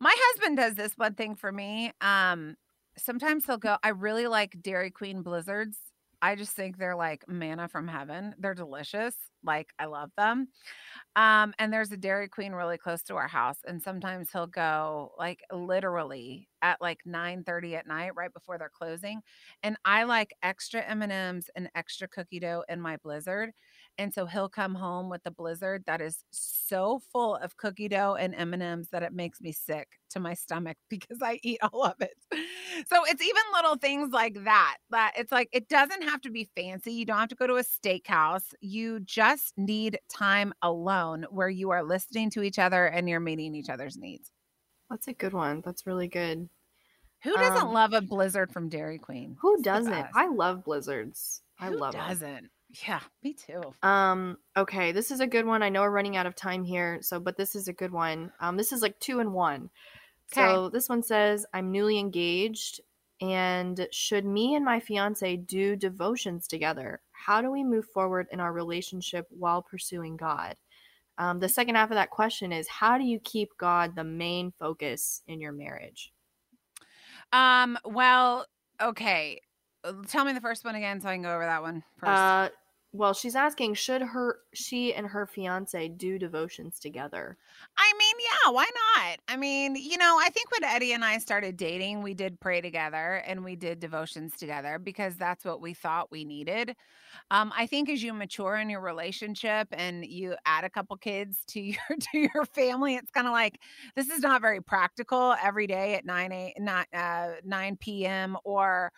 My 0.00 0.14
husband 0.16 0.56
does 0.56 0.74
this 0.74 0.92
one 0.96 1.14
thing 1.14 1.36
for 1.36 1.52
me. 1.52 1.92
Um, 2.00 2.56
sometimes 2.98 3.46
he'll 3.46 3.58
go, 3.58 3.76
I 3.82 3.90
really 3.90 4.26
like 4.26 4.60
Dairy 4.60 4.90
Queen 4.90 5.22
blizzards. 5.22 5.76
I 6.24 6.36
just 6.36 6.52
think 6.52 6.78
they're 6.78 6.94
like 6.96 7.28
manna 7.28 7.68
from 7.68 7.88
heaven. 7.88 8.34
They're 8.38 8.54
delicious. 8.54 9.16
Like 9.44 9.70
I 9.78 9.86
love 9.86 10.10
them. 10.16 10.48
Um, 11.16 11.54
and 11.58 11.72
there's 11.72 11.92
a 11.92 11.96
Dairy 11.96 12.28
Queen 12.28 12.52
really 12.52 12.78
close 12.78 13.02
to 13.04 13.16
our 13.16 13.28
house. 13.28 13.58
And 13.66 13.82
sometimes 13.82 14.30
he'll 14.32 14.46
go 14.46 15.12
like 15.18 15.40
literally 15.52 16.48
at 16.62 16.80
like 16.80 17.00
9 17.04 17.44
30 17.44 17.76
at 17.76 17.86
night, 17.86 18.12
right 18.16 18.32
before 18.32 18.58
they're 18.58 18.70
closing. 18.72 19.22
And 19.62 19.76
I 19.84 20.04
like 20.04 20.34
extra 20.42 20.82
M&Ms 20.82 21.50
and 21.56 21.68
extra 21.74 22.08
cookie 22.08 22.40
dough 22.40 22.64
in 22.68 22.80
my 22.80 22.96
blizzard. 22.98 23.50
And 23.98 24.12
so 24.14 24.26
he'll 24.26 24.48
come 24.48 24.74
home 24.74 25.10
with 25.10 25.22
the 25.24 25.30
blizzard 25.30 25.84
that 25.86 26.00
is 26.00 26.24
so 26.30 27.00
full 27.12 27.36
of 27.36 27.56
cookie 27.56 27.88
dough 27.88 28.16
and 28.18 28.34
M&Ms 28.34 28.88
that 28.90 29.02
it 29.02 29.12
makes 29.12 29.40
me 29.40 29.52
sick 29.52 29.88
to 30.10 30.20
my 30.20 30.34
stomach 30.34 30.76
because 30.88 31.18
I 31.22 31.40
eat 31.42 31.58
all 31.62 31.84
of 31.84 31.96
it. 32.00 32.14
So 32.88 33.04
it's 33.06 33.22
even 33.22 33.42
little 33.54 33.76
things 33.76 34.12
like 34.12 34.44
that. 34.44 34.76
That 34.90 35.12
it's 35.16 35.32
like 35.32 35.48
it 35.52 35.68
doesn't 35.68 36.02
have 36.02 36.20
to 36.22 36.30
be 36.30 36.48
fancy. 36.56 36.92
You 36.92 37.04
don't 37.04 37.18
have 37.18 37.28
to 37.28 37.34
go 37.34 37.46
to 37.46 37.56
a 37.56 37.62
steakhouse. 37.64 38.54
You 38.60 39.00
just 39.00 39.54
need 39.56 39.98
time 40.08 40.52
alone 40.62 41.26
where 41.30 41.48
you 41.48 41.70
are 41.70 41.82
listening 41.82 42.30
to 42.30 42.42
each 42.42 42.58
other 42.58 42.86
and 42.86 43.08
you're 43.08 43.20
meeting 43.20 43.54
each 43.54 43.68
other's 43.70 43.96
needs. 43.96 44.30
That's 44.90 45.08
a 45.08 45.12
good 45.12 45.32
one. 45.32 45.62
That's 45.64 45.86
really 45.86 46.08
good. 46.08 46.48
Who 47.22 47.34
doesn't 47.36 47.68
Um, 47.68 47.72
love 47.72 47.92
a 47.92 48.00
blizzard 48.02 48.52
from 48.52 48.68
Dairy 48.68 48.98
Queen? 48.98 49.36
Who 49.40 49.54
It's 49.54 49.62
doesn't? 49.62 50.06
I 50.14 50.26
love 50.28 50.64
blizzards. 50.64 51.42
I 51.58 51.68
love. 51.68 51.94
Who 51.94 51.98
love 52.00 52.08
doesn't? 52.08 52.50
Yeah, 52.88 53.00
me 53.22 53.34
too. 53.34 53.74
Um, 53.82 54.38
okay, 54.56 54.92
this 54.92 55.10
is 55.10 55.20
a 55.20 55.26
good 55.26 55.44
one. 55.46 55.62
I 55.62 55.68
know 55.68 55.82
we're 55.82 55.90
running 55.90 56.16
out 56.16 56.26
of 56.26 56.34
time 56.34 56.64
here, 56.64 56.98
so 57.02 57.20
but 57.20 57.36
this 57.36 57.54
is 57.54 57.68
a 57.68 57.72
good 57.72 57.92
one. 57.92 58.32
Um, 58.40 58.56
this 58.56 58.72
is 58.72 58.82
like 58.82 58.98
two 58.98 59.20
and 59.20 59.32
one. 59.32 59.70
So 60.34 60.68
this 60.68 60.88
one 60.88 61.02
says, 61.02 61.46
I'm 61.52 61.70
newly 61.70 61.98
engaged, 61.98 62.80
and 63.20 63.86
should 63.90 64.24
me 64.24 64.54
and 64.54 64.64
my 64.64 64.80
fiance 64.80 65.36
do 65.36 65.76
devotions 65.76 66.46
together? 66.46 67.00
How 67.12 67.40
do 67.40 67.50
we 67.50 67.62
move 67.62 67.86
forward 67.86 68.26
in 68.32 68.40
our 68.40 68.52
relationship 68.52 69.26
while 69.30 69.62
pursuing 69.62 70.16
God? 70.16 70.56
Um, 71.18 71.38
the 71.38 71.48
second 71.48 71.74
half 71.74 71.90
of 71.90 71.96
that 71.96 72.10
question 72.10 72.52
is, 72.52 72.66
how 72.68 72.98
do 72.98 73.04
you 73.04 73.20
keep 73.20 73.50
God 73.58 73.94
the 73.94 74.04
main 74.04 74.52
focus 74.58 75.22
in 75.28 75.40
your 75.40 75.52
marriage? 75.52 76.12
Um, 77.32 77.78
well, 77.84 78.46
okay. 78.80 79.40
uh, 79.84 79.92
tell 80.08 80.24
me 80.24 80.32
the 80.32 80.40
first 80.40 80.64
one 80.64 80.74
again 80.74 81.00
so 81.00 81.08
I 81.08 81.14
can 81.14 81.22
go 81.22 81.34
over 81.34 81.44
that 81.44 81.62
one 81.62 81.82
first. 81.98 82.10
Uh, 82.10 82.48
well, 82.94 83.14
she's 83.14 83.34
asking, 83.34 83.74
should 83.74 84.02
her 84.02 84.40
she 84.52 84.92
and 84.92 85.06
her 85.06 85.26
fiance 85.26 85.88
do 85.88 86.18
devotions 86.18 86.78
together? 86.78 87.38
I 87.78 87.92
mean, 87.98 88.14
yeah, 88.20 88.50
why 88.50 88.68
not? 88.96 89.18
I 89.28 89.36
mean, 89.36 89.76
you 89.76 89.96
know, 89.96 90.18
I 90.20 90.28
think 90.28 90.50
when 90.50 90.62
Eddie 90.62 90.92
and 90.92 91.02
I 91.02 91.16
started 91.16 91.56
dating, 91.56 92.02
we 92.02 92.12
did 92.12 92.38
pray 92.38 92.60
together 92.60 93.22
and 93.26 93.44
we 93.44 93.56
did 93.56 93.80
devotions 93.80 94.36
together 94.36 94.78
because 94.78 95.16
that's 95.16 95.42
what 95.42 95.62
we 95.62 95.72
thought 95.72 96.12
we 96.12 96.24
needed. 96.26 96.76
Um, 97.30 97.50
I 97.56 97.66
think 97.66 97.88
as 97.88 98.02
you 98.02 98.12
mature 98.12 98.56
in 98.56 98.68
your 98.68 98.80
relationship 98.80 99.68
and 99.72 100.04
you 100.04 100.36
add 100.44 100.64
a 100.64 100.70
couple 100.70 100.96
kids 100.98 101.44
to 101.48 101.60
your 101.60 101.78
to 102.12 102.18
your 102.18 102.44
family, 102.44 102.96
it's 102.96 103.10
kind 103.10 103.26
of 103.26 103.32
like 103.32 103.58
this 103.96 104.10
is 104.10 104.20
not 104.20 104.42
very 104.42 104.60
practical 104.60 105.34
every 105.42 105.66
day 105.66 105.94
at 105.94 106.04
9 106.04 106.32
a, 106.32 106.54
not, 106.58 106.86
uh, 106.92 107.32
9 107.44 107.76
p.m. 107.78 108.36
or 108.44 108.92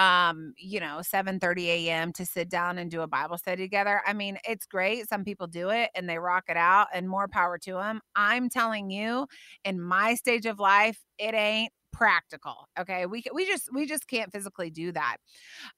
um, 0.00 0.54
you 0.58 0.80
know, 0.80 1.02
7 1.02 1.40
30 1.40 1.70
a.m. 1.70 2.12
to 2.14 2.24
sit 2.26 2.48
down 2.48 2.78
and 2.78 2.90
do 2.90 3.02
a 3.02 3.06
Bible 3.08 3.38
study 3.38 3.62
together. 3.64 4.02
I 4.06 4.14
mean, 4.14 4.38
it's 4.48 4.66
great. 4.66 5.08
Some 5.08 5.24
people 5.24 5.46
do 5.46 5.70
it 5.70 5.90
and 5.94 6.08
they 6.08 6.18
rock 6.18 6.44
it 6.48 6.56
out, 6.56 6.88
and 6.94 7.08
more 7.08 7.28
power 7.28 7.58
to 7.58 7.74
them. 7.74 8.00
I'm 8.16 8.48
telling 8.48 8.90
you, 8.90 9.26
in 9.64 9.80
my 9.80 10.14
stage 10.14 10.46
of 10.46 10.58
life, 10.60 10.98
it 11.18 11.34
ain't 11.34 11.72
practical 11.92 12.68
okay? 12.78 13.06
We 13.06 13.24
we 13.34 13.46
just 13.46 13.68
we 13.72 13.86
just 13.86 14.08
can't 14.08 14.32
physically 14.32 14.70
do 14.70 14.92
that. 14.92 15.16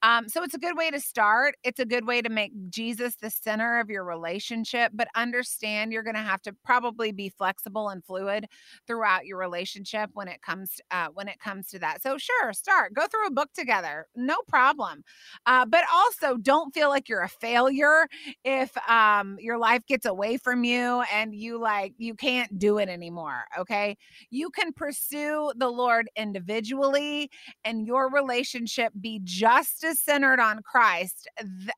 Um 0.02 0.28
so 0.28 0.42
it's 0.42 0.54
a 0.54 0.58
good 0.58 0.76
way 0.76 0.90
to 0.90 1.00
start. 1.00 1.56
It's 1.64 1.80
a 1.80 1.84
good 1.86 2.06
way 2.06 2.22
to 2.22 2.28
make 2.30 2.52
jesus 2.70 3.16
the 3.16 3.30
center 3.30 3.78
of 3.80 3.90
your 3.90 4.04
relationship 4.04 4.92
but 4.94 5.08
understand 5.16 5.92
you're 5.92 6.02
going 6.02 6.14
to 6.16 6.20
have 6.22 6.42
to 6.42 6.52
probably 6.64 7.12
be 7.12 7.28
flexible 7.28 7.88
and 7.88 8.04
fluid 8.04 8.46
throughout 8.86 9.26
your 9.26 9.38
relationship 9.38 10.10
when 10.14 10.28
it 10.28 10.40
comes 10.42 10.80
uh, 10.90 11.08
when 11.14 11.28
it 11.28 11.38
comes 11.40 11.68
to 11.68 11.78
that. 11.78 12.02
So 12.02 12.18
sure 12.18 12.52
start. 12.52 12.94
Go 12.94 13.06
through 13.06 13.26
a 13.26 13.30
book 13.30 13.50
together. 13.54 14.06
No 14.16 14.36
problem. 14.48 15.04
Uh, 15.46 15.66
but 15.66 15.84
also 15.92 16.36
don't 16.36 16.72
feel 16.74 16.88
like 16.88 17.08
you're 17.08 17.22
a 17.22 17.28
failure 17.28 18.06
if 18.44 18.76
um 18.88 19.36
your 19.40 19.58
life 19.58 19.84
gets 19.86 20.06
away 20.06 20.36
from 20.36 20.64
you 20.64 21.02
and 21.12 21.34
you 21.34 21.58
like 21.58 21.94
you 21.98 22.14
can't 22.14 22.58
do 22.58 22.78
it 22.78 22.88
anymore 22.88 23.44
okay? 23.58 23.96
You 24.30 24.50
can 24.50 24.72
pursue 24.72 25.52
the 25.56 25.68
lord 25.68 26.01
individually 26.16 27.30
and 27.64 27.86
your 27.86 28.10
relationship 28.10 28.92
be 29.00 29.20
just 29.24 29.84
as 29.84 30.00
centered 30.00 30.40
on 30.40 30.62
Christ 30.62 31.28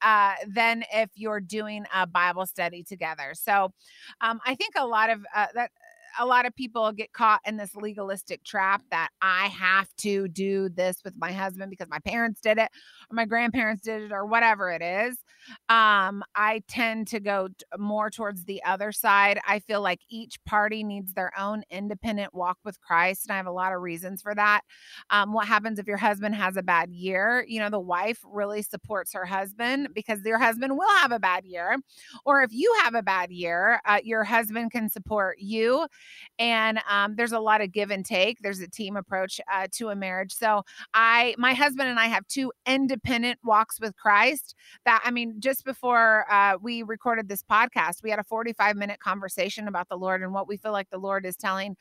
uh, 0.02 0.34
than 0.48 0.84
if 0.92 1.10
you're 1.14 1.40
doing 1.40 1.84
a 1.94 2.06
Bible 2.06 2.46
study 2.46 2.82
together. 2.82 3.32
So 3.34 3.72
um, 4.20 4.40
I 4.46 4.54
think 4.54 4.74
a 4.76 4.86
lot 4.86 5.10
of 5.10 5.24
uh, 5.34 5.46
that 5.54 5.70
a 6.18 6.26
lot 6.26 6.46
of 6.46 6.54
people 6.54 6.92
get 6.92 7.12
caught 7.12 7.40
in 7.44 7.56
this 7.56 7.74
legalistic 7.74 8.44
trap 8.44 8.82
that 8.90 9.08
I 9.20 9.46
have 9.48 9.88
to 9.98 10.28
do 10.28 10.68
this 10.68 10.98
with 11.04 11.14
my 11.16 11.32
husband 11.32 11.70
because 11.70 11.88
my 11.88 11.98
parents 11.98 12.40
did 12.40 12.58
it 12.58 12.70
or 13.10 13.14
my 13.14 13.24
grandparents 13.24 13.82
did 13.82 14.02
it 14.02 14.12
or 14.12 14.26
whatever 14.26 14.70
it 14.70 14.82
is. 14.82 15.18
Um, 15.68 16.22
I 16.34 16.62
tend 16.68 17.08
to 17.08 17.20
go 17.20 17.48
t- 17.48 17.54
more 17.78 18.10
towards 18.10 18.44
the 18.44 18.62
other 18.64 18.92
side. 18.92 19.38
I 19.46 19.58
feel 19.60 19.80
like 19.82 20.00
each 20.08 20.42
party 20.44 20.82
needs 20.84 21.12
their 21.14 21.32
own 21.38 21.62
independent 21.70 22.34
walk 22.34 22.58
with 22.64 22.80
Christ. 22.80 23.26
And 23.26 23.32
I 23.32 23.36
have 23.36 23.46
a 23.46 23.52
lot 23.52 23.72
of 23.72 23.80
reasons 23.80 24.22
for 24.22 24.34
that. 24.34 24.62
Um, 25.10 25.32
what 25.32 25.46
happens 25.46 25.78
if 25.78 25.86
your 25.86 25.96
husband 25.96 26.34
has 26.34 26.56
a 26.56 26.62
bad 26.62 26.90
year? 26.90 27.44
You 27.48 27.60
know, 27.60 27.70
the 27.70 27.80
wife 27.80 28.20
really 28.24 28.62
supports 28.62 29.12
her 29.12 29.24
husband 29.24 29.88
because 29.94 30.20
your 30.24 30.38
husband 30.38 30.76
will 30.76 30.96
have 31.00 31.12
a 31.12 31.18
bad 31.18 31.44
year. 31.44 31.78
Or 32.24 32.42
if 32.42 32.52
you 32.52 32.74
have 32.82 32.94
a 32.94 33.02
bad 33.02 33.30
year, 33.30 33.80
uh, 33.84 34.00
your 34.02 34.24
husband 34.24 34.70
can 34.70 34.88
support 34.88 35.38
you 35.38 35.86
and 36.38 36.80
um, 36.88 37.14
there's 37.16 37.32
a 37.32 37.38
lot 37.40 37.60
of 37.60 37.72
give 37.72 37.90
and 37.90 38.04
take 38.04 38.38
there's 38.40 38.60
a 38.60 38.68
team 38.68 38.96
approach 38.96 39.40
uh, 39.52 39.66
to 39.70 39.88
a 39.88 39.94
marriage 39.94 40.32
so 40.34 40.62
i 40.94 41.34
my 41.38 41.54
husband 41.54 41.88
and 41.88 41.98
i 41.98 42.06
have 42.06 42.26
two 42.28 42.52
independent 42.66 43.38
walks 43.44 43.80
with 43.80 43.96
christ 43.96 44.54
that 44.84 45.00
i 45.04 45.10
mean 45.10 45.33
just 45.38 45.64
before 45.64 46.30
uh, 46.30 46.56
we 46.60 46.82
recorded 46.82 47.28
this 47.28 47.42
podcast 47.42 48.02
we 48.02 48.10
had 48.10 48.18
a 48.18 48.24
45 48.24 48.76
minute 48.76 49.00
conversation 49.00 49.68
about 49.68 49.88
the 49.88 49.96
lord 49.96 50.22
and 50.22 50.32
what 50.32 50.48
we 50.48 50.56
feel 50.56 50.72
like 50.72 50.90
the 50.90 50.98
lord 50.98 51.26
is 51.26 51.36
telling. 51.36 51.76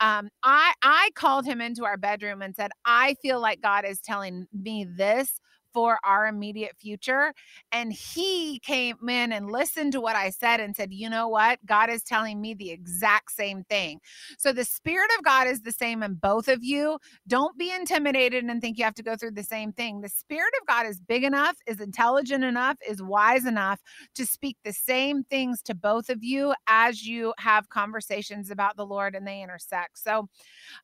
Um, 0.00 0.28
i 0.42 0.72
i 0.82 1.10
called 1.14 1.44
him 1.46 1.60
into 1.60 1.84
our 1.84 1.96
bedroom 1.96 2.42
and 2.42 2.54
said 2.54 2.70
i 2.84 3.14
feel 3.22 3.40
like 3.40 3.60
god 3.60 3.84
is 3.84 4.00
telling 4.00 4.46
me 4.52 4.84
this 4.84 5.40
for 5.72 5.98
our 6.04 6.26
immediate 6.26 6.76
future. 6.78 7.32
And 7.72 7.92
he 7.92 8.58
came 8.60 9.08
in 9.08 9.32
and 9.32 9.50
listened 9.50 9.92
to 9.92 10.00
what 10.00 10.16
I 10.16 10.30
said 10.30 10.60
and 10.60 10.74
said, 10.74 10.92
You 10.92 11.10
know 11.10 11.28
what? 11.28 11.64
God 11.66 11.90
is 11.90 12.02
telling 12.02 12.40
me 12.40 12.54
the 12.54 12.70
exact 12.70 13.32
same 13.32 13.64
thing. 13.64 14.00
So 14.38 14.52
the 14.52 14.64
Spirit 14.64 15.10
of 15.18 15.24
God 15.24 15.46
is 15.46 15.62
the 15.62 15.72
same 15.72 16.02
in 16.02 16.14
both 16.14 16.48
of 16.48 16.62
you. 16.62 16.98
Don't 17.26 17.56
be 17.58 17.72
intimidated 17.72 18.44
and 18.44 18.60
think 18.60 18.78
you 18.78 18.84
have 18.84 18.94
to 18.94 19.02
go 19.02 19.16
through 19.16 19.32
the 19.32 19.42
same 19.42 19.72
thing. 19.72 20.00
The 20.00 20.08
Spirit 20.08 20.52
of 20.60 20.66
God 20.66 20.86
is 20.86 21.00
big 21.00 21.24
enough, 21.24 21.56
is 21.66 21.80
intelligent 21.80 22.44
enough, 22.44 22.76
is 22.88 23.02
wise 23.02 23.46
enough 23.46 23.80
to 24.14 24.26
speak 24.26 24.56
the 24.64 24.72
same 24.72 25.24
things 25.24 25.62
to 25.62 25.74
both 25.74 26.08
of 26.08 26.22
you 26.22 26.54
as 26.66 27.06
you 27.06 27.34
have 27.38 27.68
conversations 27.68 28.50
about 28.50 28.76
the 28.76 28.86
Lord 28.86 29.14
and 29.14 29.26
they 29.26 29.42
intersect. 29.42 29.98
So 29.98 30.28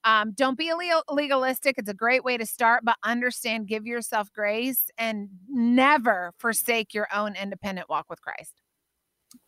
um, 0.04 0.32
don't 0.32 0.58
be 0.58 0.72
legalistic. 1.10 1.76
It's 1.78 1.88
a 1.88 1.94
great 1.94 2.24
way 2.24 2.36
to 2.36 2.46
start, 2.46 2.84
but 2.84 2.96
understand, 3.04 3.66
give 3.66 3.86
yourself 3.86 4.32
grace 4.32 4.83
and 4.98 5.28
never 5.48 6.32
forsake 6.38 6.94
your 6.94 7.08
own 7.14 7.34
independent 7.36 7.88
walk 7.88 8.06
with 8.08 8.20
Christ. 8.20 8.52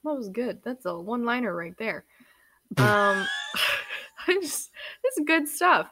That 0.04 0.14
was 0.14 0.28
good. 0.28 0.60
That's 0.64 0.84
a 0.86 0.98
one 0.98 1.24
liner 1.24 1.54
right 1.54 1.74
there. 1.78 2.04
Um, 2.78 3.24
I 4.26 4.38
just, 4.42 4.72
it's 5.04 5.20
good 5.24 5.46
stuff. 5.46 5.86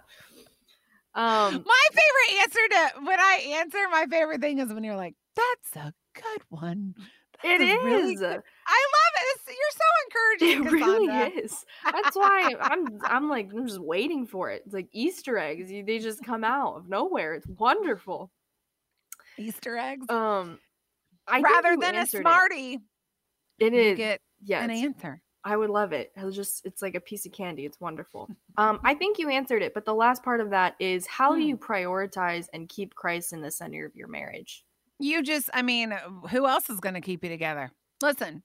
Um, 1.14 1.64
my 1.64 1.85
favorite 1.92 2.42
answer 2.42 2.59
to 2.70 3.04
when 3.04 3.20
I 3.20 3.59
answer, 3.61 3.78
my 3.92 4.07
favorite 4.11 4.40
thing 4.40 4.59
is 4.59 4.72
when 4.72 4.83
you're 4.83 4.96
like, 4.96 5.14
"That's 5.37 5.87
a 5.87 5.92
good 6.14 6.42
one." 6.48 6.94
That's 7.42 7.61
it 7.62 7.64
is. 7.64 7.85
Really 7.85 8.14
good... 8.16 8.42
I 8.66 8.87
love 8.96 9.14
it. 9.16 9.26
It's, 9.35 9.46
you're 9.48 9.70
so 9.70 10.48
encouraging. 10.57 10.66
It 10.66 10.85
really 10.85 11.38
is. 11.38 11.64
That's 11.85 12.16
why 12.16 12.54
I'm. 12.61 12.98
I'm 13.04 13.28
like 13.28 13.50
I'm 13.54 13.68
just 13.68 13.80
waiting 13.80 14.26
for 14.26 14.50
it. 14.50 14.62
It's 14.64 14.74
like 14.74 14.88
Easter 14.92 15.38
eggs. 15.38 15.70
They 15.70 15.98
just 16.00 16.24
come 16.24 16.42
out 16.42 16.74
of 16.76 16.88
nowhere. 16.88 17.35
It's 17.35 17.46
wonderful. 17.46 18.33
Easter 19.38 19.77
eggs. 19.77 20.07
Um, 20.09 20.59
I 21.27 21.40
rather 21.40 21.77
than 21.77 21.97
a 21.97 22.07
smartie, 22.07 22.81
it, 23.59 23.73
it 23.73 23.75
is 23.75 23.97
get 23.97 24.20
yes. 24.42 24.64
an 24.64 24.70
answer. 24.70 25.20
I 25.47 25.57
would 25.57 25.70
love 25.70 25.92
it. 25.92 26.11
It 26.16 26.25
was 26.25 26.35
just 26.35 26.64
it's 26.64 26.81
like 26.81 26.94
a 26.94 27.01
piece 27.01 27.27
of 27.27 27.33
candy. 27.33 27.66
It's 27.66 27.81
wonderful. 27.81 28.29
um, 28.57 28.81
I 28.83 28.94
think 28.94 29.18
you 29.18 29.29
answered 29.29 29.62
it, 29.62 29.75
but 29.75 29.85
the 29.85 29.94
last 29.94 30.23
part 30.23 30.40
of 30.40 30.51
that 30.51 30.75
is 30.79 31.07
how 31.07 31.33
hmm. 31.33 31.40
do 31.40 31.47
you 31.47 31.57
prioritize 31.57 32.47
and 32.53 32.68
keep 32.68 32.94
Christ 32.94 33.33
in 33.33 33.42
the 33.42 33.51
center 33.51 33.85
of 33.85 33.94
your 33.94 34.09
marriage? 34.09 34.64
You 34.99 35.23
just, 35.23 35.51
I 35.53 35.62
mean, 35.62 35.92
who 36.31 36.47
else 36.47 36.70
is 36.70 36.81
going 36.81 36.94
to 36.94 37.01
keep 37.01 37.25
you 37.25 37.31
together? 37.31 37.73
Listen, 38.01 38.42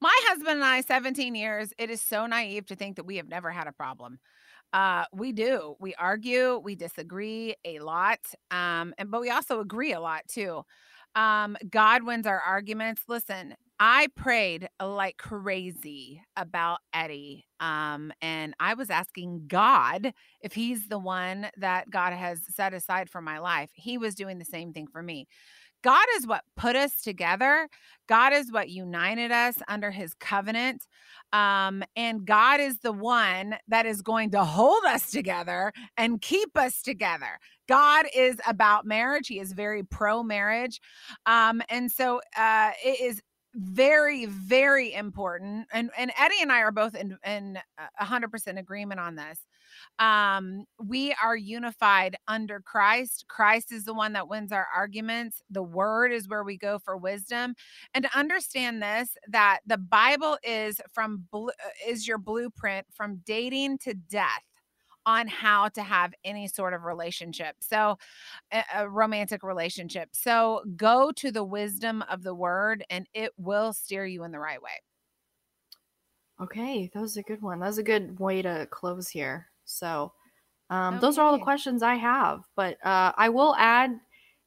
my 0.00 0.16
husband 0.24 0.56
and 0.56 0.64
I, 0.64 0.80
17 0.80 1.34
years, 1.34 1.72
it 1.78 1.90
is 1.90 2.00
so 2.00 2.26
naive 2.26 2.66
to 2.66 2.76
think 2.76 2.96
that 2.96 3.04
we 3.04 3.16
have 3.16 3.28
never 3.28 3.50
had 3.50 3.66
a 3.66 3.72
problem. 3.72 4.18
Uh, 4.72 5.04
we 5.12 5.32
do. 5.32 5.76
We 5.80 5.94
argue, 5.96 6.56
we 6.58 6.74
disagree 6.76 7.54
a 7.64 7.78
lot, 7.80 8.20
um, 8.50 8.94
and 8.96 9.10
but 9.10 9.20
we 9.20 9.28
also 9.30 9.60
agree 9.60 9.92
a 9.92 10.00
lot 10.00 10.22
too. 10.28 10.64
Um, 11.14 11.56
God 11.68 12.04
wins 12.04 12.26
our 12.26 12.40
arguments. 12.40 13.02
Listen, 13.08 13.54
I 13.78 14.08
prayed 14.14 14.68
like 14.80 15.16
crazy 15.16 16.22
about 16.36 16.78
Eddie. 16.94 17.46
Um, 17.58 18.12
and 18.22 18.54
I 18.60 18.74
was 18.74 18.90
asking 18.90 19.44
God 19.48 20.12
if 20.40 20.52
he's 20.52 20.88
the 20.88 20.98
one 20.98 21.48
that 21.56 21.90
God 21.90 22.12
has 22.12 22.40
set 22.54 22.74
aside 22.74 23.10
for 23.10 23.20
my 23.20 23.38
life. 23.38 23.70
He 23.74 23.98
was 23.98 24.14
doing 24.14 24.38
the 24.38 24.44
same 24.44 24.72
thing 24.72 24.86
for 24.86 25.02
me. 25.02 25.26
God 25.82 26.06
is 26.16 26.26
what 26.26 26.44
put 26.56 26.76
us 26.76 27.00
together. 27.02 27.68
God 28.08 28.32
is 28.32 28.52
what 28.52 28.70
united 28.70 29.32
us 29.32 29.56
under 29.66 29.90
his 29.90 30.14
covenant. 30.14 30.86
Um, 31.32 31.82
and 31.96 32.24
God 32.24 32.60
is 32.60 32.78
the 32.78 32.92
one 32.92 33.56
that 33.68 33.84
is 33.84 34.00
going 34.00 34.30
to 34.30 34.44
hold 34.44 34.84
us 34.84 35.10
together 35.10 35.72
and 35.96 36.20
keep 36.20 36.56
us 36.56 36.82
together. 36.82 37.38
God 37.68 38.06
is 38.14 38.40
about 38.46 38.86
marriage. 38.86 39.28
He 39.28 39.38
is 39.38 39.52
very 39.52 39.82
pro 39.82 40.22
marriage. 40.22 40.80
Um, 41.26 41.62
and 41.68 41.90
so 41.90 42.20
uh, 42.36 42.72
it 42.84 43.00
is 43.00 43.22
very 43.54 44.24
very 44.24 44.94
important 44.94 45.66
and 45.72 45.90
and 45.98 46.10
eddie 46.18 46.40
and 46.40 46.50
i 46.50 46.60
are 46.60 46.72
both 46.72 46.94
in 46.94 47.18
in 47.26 47.58
100% 48.00 48.58
agreement 48.58 48.98
on 48.98 49.14
this 49.14 49.40
um 49.98 50.64
we 50.82 51.14
are 51.22 51.36
unified 51.36 52.16
under 52.28 52.60
christ 52.60 53.26
christ 53.28 53.70
is 53.70 53.84
the 53.84 53.92
one 53.92 54.14
that 54.14 54.26
wins 54.26 54.52
our 54.52 54.66
arguments 54.74 55.42
the 55.50 55.62
word 55.62 56.12
is 56.12 56.28
where 56.28 56.44
we 56.44 56.56
go 56.56 56.78
for 56.78 56.96
wisdom 56.96 57.54
and 57.92 58.04
to 58.04 58.18
understand 58.18 58.82
this 58.82 59.16
that 59.28 59.58
the 59.66 59.78
bible 59.78 60.38
is 60.42 60.80
from 60.90 61.26
uh, 61.34 61.46
is 61.86 62.08
your 62.08 62.18
blueprint 62.18 62.86
from 62.90 63.20
dating 63.26 63.76
to 63.76 63.92
death 63.92 64.42
on 65.06 65.26
how 65.26 65.68
to 65.68 65.82
have 65.82 66.12
any 66.24 66.46
sort 66.48 66.74
of 66.74 66.84
relationship. 66.84 67.56
So, 67.60 67.98
a, 68.52 68.64
a, 68.74 68.88
romantic 68.88 69.42
relationship. 69.42 70.10
So, 70.12 70.62
go 70.76 71.12
to 71.12 71.30
the 71.30 71.44
wisdom 71.44 72.02
of 72.08 72.22
the 72.22 72.34
word 72.34 72.84
and 72.90 73.06
it 73.14 73.32
will 73.36 73.72
steer 73.72 74.04
you 74.04 74.24
in 74.24 74.32
the 74.32 74.38
right 74.38 74.62
way. 74.62 74.70
Okay, 76.40 76.90
that 76.92 77.00
was 77.00 77.16
a 77.16 77.22
good 77.22 77.42
one. 77.42 77.60
That 77.60 77.66
was 77.66 77.78
a 77.78 77.82
good 77.82 78.18
way 78.18 78.42
to 78.42 78.66
close 78.70 79.08
here. 79.08 79.46
So, 79.64 80.12
um, 80.70 80.94
okay. 80.94 81.00
those 81.00 81.18
are 81.18 81.24
all 81.24 81.36
the 81.36 81.44
questions 81.44 81.82
I 81.82 81.94
have. 81.94 82.40
But 82.56 82.84
uh, 82.84 83.12
I 83.16 83.28
will 83.28 83.54
add 83.56 83.92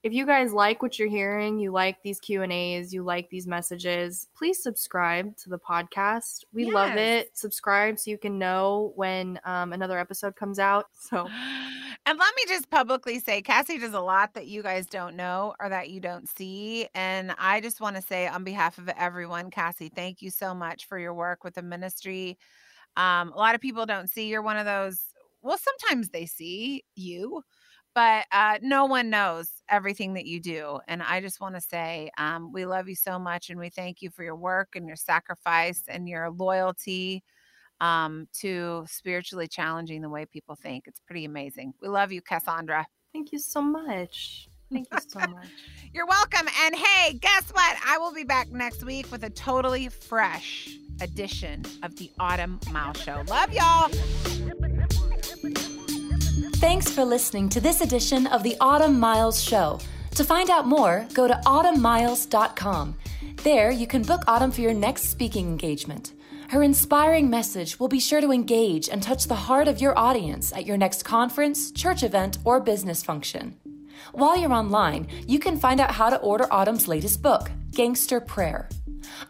if 0.06 0.14
you 0.14 0.24
guys 0.24 0.54
like 0.54 0.84
what 0.84 1.00
you're 1.00 1.10
hearing, 1.10 1.58
you 1.58 1.72
like 1.72 2.04
these 2.04 2.20
Q 2.20 2.44
and 2.44 2.54
A's, 2.54 2.94
you 2.94 3.02
like 3.02 3.28
these 3.32 3.48
messages, 3.48 4.28
please 4.38 4.62
subscribe 4.62 5.36
to 5.38 5.50
the 5.50 5.58
podcast. 5.58 6.44
We 6.54 6.66
love 6.66 6.96
it. 6.96 7.36
Subscribe 7.36 7.98
so 7.98 8.12
you 8.12 8.20
can 8.20 8.38
know 8.38 8.94
when 8.96 9.40
um, 9.46 9.74
another 9.74 9.98
episode 9.98 10.36
comes 10.36 10.60
out. 10.60 10.86
So 10.94 11.28
And 12.08 12.20
let 12.20 12.36
me 12.36 12.44
just 12.48 12.70
publicly 12.70 13.18
say, 13.18 13.42
Kassie 13.42 13.80
does 13.80 13.96
a 13.96 14.00
lot 14.00 14.36
that 14.36 14.46
you 14.46 14.62
guys 14.62 14.86
don't 14.86 15.16
know 15.16 15.56
or 15.60 15.70
that 15.70 15.90
you 15.90 16.00
don't 16.00 16.30
see. 16.30 16.88
And 16.94 17.34
I 17.40 17.62
just 17.62 17.82
want 17.82 17.96
to 17.96 18.02
say, 18.04 18.28
on 18.28 18.44
behalf 18.44 18.78
of 18.78 18.88
everyone, 18.90 19.50
Kassie, 19.50 19.92
thank 19.92 20.22
you 20.22 20.30
so 20.30 20.54
much 20.54 20.86
for 20.86 21.00
your 21.00 21.16
work 21.16 21.44
with 21.44 21.56
the 21.56 21.64
ministry. 21.64 22.38
Um, 22.96 23.32
a 23.34 23.38
lot 23.38 23.56
of 23.56 23.62
people 23.62 23.88
don't 23.88 24.08
see 24.08 24.28
you're 24.28 24.44
one 24.44 24.58
of 24.58 24.68
those. 24.68 25.02
Well, 25.42 25.58
sometimes 25.58 26.10
they 26.10 26.28
see 26.28 26.84
you, 26.96 27.42
but 27.96 28.26
uh, 28.34 28.60
no 28.62 28.86
one 28.86 29.10
knows 29.10 29.50
everything 29.70 30.14
that 30.14 30.26
you 30.26 30.42
do. 30.42 30.80
And 30.88 31.02
I 31.02 31.22
just 31.22 31.40
want 31.40 31.56
to 31.56 31.62
say, 31.62 32.12
um, 32.18 32.52
we 32.52 32.66
love 32.66 32.90
you 32.90 32.96
so 32.96 33.18
much, 33.18 33.50
and 33.50 33.58
we 33.58 33.70
thank 33.70 34.02
you 34.02 34.12
for 34.12 34.24
your 34.24 34.36
work 34.36 34.76
and 34.76 34.86
your 34.86 34.98
sacrifice 34.98 35.82
and 35.88 36.08
your 36.08 36.30
loyalty 36.30 37.24
um, 37.80 38.28
to 38.34 38.86
spiritually 38.88 39.48
challenging 39.48 40.02
the 40.02 40.10
way 40.10 40.26
people 40.26 40.56
think. 40.56 40.84
It's 40.88 41.00
pretty 41.00 41.26
amazing. 41.26 41.74
We 41.82 41.88
love 41.88 42.12
you, 42.12 42.22
Kassandra. 42.22 42.84
thank 43.14 43.32
you 43.32 43.40
so 43.40 43.62
much. 43.62 44.50
Thank 44.72 44.88
you 44.92 45.00
so 45.08 45.20
much. 45.20 45.48
You're 45.94 46.08
welcome. 46.08 46.48
And 46.64 46.76
hey, 46.76 47.14
guess 47.14 47.50
what? 47.52 47.78
I 47.86 47.98
will 47.98 48.14
be 48.14 48.24
back 48.24 48.50
next 48.52 48.84
week 48.84 49.10
with 49.12 49.24
a 49.24 49.30
totally 49.30 49.88
fresh 49.88 50.70
edition 51.02 51.64
of 51.84 51.96
the 51.96 52.12
Autumn 52.20 52.60
Mile 52.72 52.94
Show. 52.94 53.24
Love 53.28 53.54
y'all. 53.54 54.35
Thanks 56.66 56.90
for 56.90 57.06
listening 57.06 57.48
to 57.50 57.62
this 57.62 57.82
edition 57.82 58.26
of 58.26 58.42
the 58.42 58.58
Autumn 58.60 59.00
Miles 59.00 59.40
Show. 59.40 59.78
To 60.16 60.24
find 60.24 60.50
out 60.50 60.66
more, 60.66 61.06
go 61.14 61.28
to 61.28 61.40
autumnmiles.com. 61.46 62.96
There, 63.44 63.70
you 63.70 63.86
can 63.86 64.02
book 64.02 64.24
Autumn 64.28 64.50
for 64.50 64.62
your 64.62 64.74
next 64.74 65.12
speaking 65.12 65.48
engagement. 65.48 66.14
Her 66.50 66.64
inspiring 66.64 67.30
message 67.30 67.80
will 67.80 67.88
be 67.88 68.00
sure 68.00 68.20
to 68.20 68.32
engage 68.32 68.90
and 68.90 69.04
touch 69.04 69.26
the 69.26 69.36
heart 69.36 69.68
of 69.68 69.80
your 69.80 69.96
audience 69.96 70.52
at 70.54 70.66
your 70.66 70.76
next 70.76 71.04
conference, 71.04 71.72
church 71.72 72.02
event, 72.02 72.40
or 72.44 72.60
business 72.60 73.04
function. 73.04 73.56
While 74.14 74.36
you're 74.36 74.52
online, 74.52 75.08
you 75.28 75.38
can 75.38 75.60
find 75.60 75.80
out 75.80 75.92
how 75.92 76.10
to 76.10 76.18
order 76.18 76.52
Autumn's 76.52 76.88
latest 76.88 77.22
book, 77.22 77.52
Gangster 77.74 78.20
Prayer. 78.20 78.70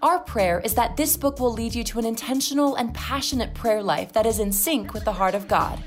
Our 0.01 0.19
prayer 0.19 0.61
is 0.61 0.73
that 0.75 0.95
this 0.95 1.17
book 1.17 1.41
will 1.41 1.51
lead 1.51 1.75
you 1.75 1.83
to 1.83 1.99
an 1.99 2.05
intentional 2.05 2.75
and 2.75 2.93
passionate 2.93 3.53
prayer 3.53 3.83
life 3.83 4.13
that 4.13 4.25
is 4.25 4.39
in 4.39 4.53
sync 4.53 4.93
with 4.93 5.03
the 5.03 5.11
heart 5.11 5.35
of 5.35 5.49
God. 5.49 5.83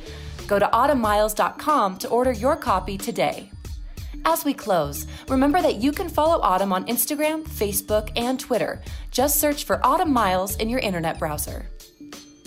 Go 0.49 0.59
to 0.59 0.67
autumnmiles.com 0.67 1.99
to 1.99 2.09
order 2.09 2.33
your 2.33 2.57
copy 2.57 2.99
today. 2.99 3.53
As 4.25 4.45
we 4.45 4.53
close, 4.53 5.07
remember 5.29 5.63
that 5.63 5.77
you 5.77 5.93
can 5.93 6.09
follow 6.09 6.41
Autumn 6.41 6.73
on 6.73 6.87
Instagram, 6.87 7.47
Facebook, 7.47 8.11
and 8.17 8.41
Twitter. 8.41 8.83
Just 9.11 9.39
search 9.39 9.65
for 9.65 9.85
Autumn 9.87 10.13
Miles 10.13 10.57
in 10.57 10.69
your 10.69 10.81
internet 10.81 11.19
browser. 11.19 11.71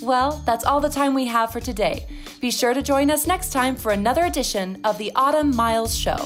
Well, 0.02 0.42
that's 0.46 0.66
all 0.66 0.82
the 0.82 0.90
time 0.90 1.14
we 1.14 1.28
have 1.28 1.52
for 1.52 1.60
today. 1.60 2.08
Be 2.40 2.50
sure 2.50 2.74
to 2.74 2.82
join 2.82 3.12
us 3.12 3.28
next 3.28 3.52
time 3.52 3.76
for 3.76 3.92
another 3.92 4.26
edition 4.26 4.82
of 4.84 4.98
the 4.98 5.12
Autumn 5.16 5.56
Miles 5.56 5.96
Show. 5.96 6.18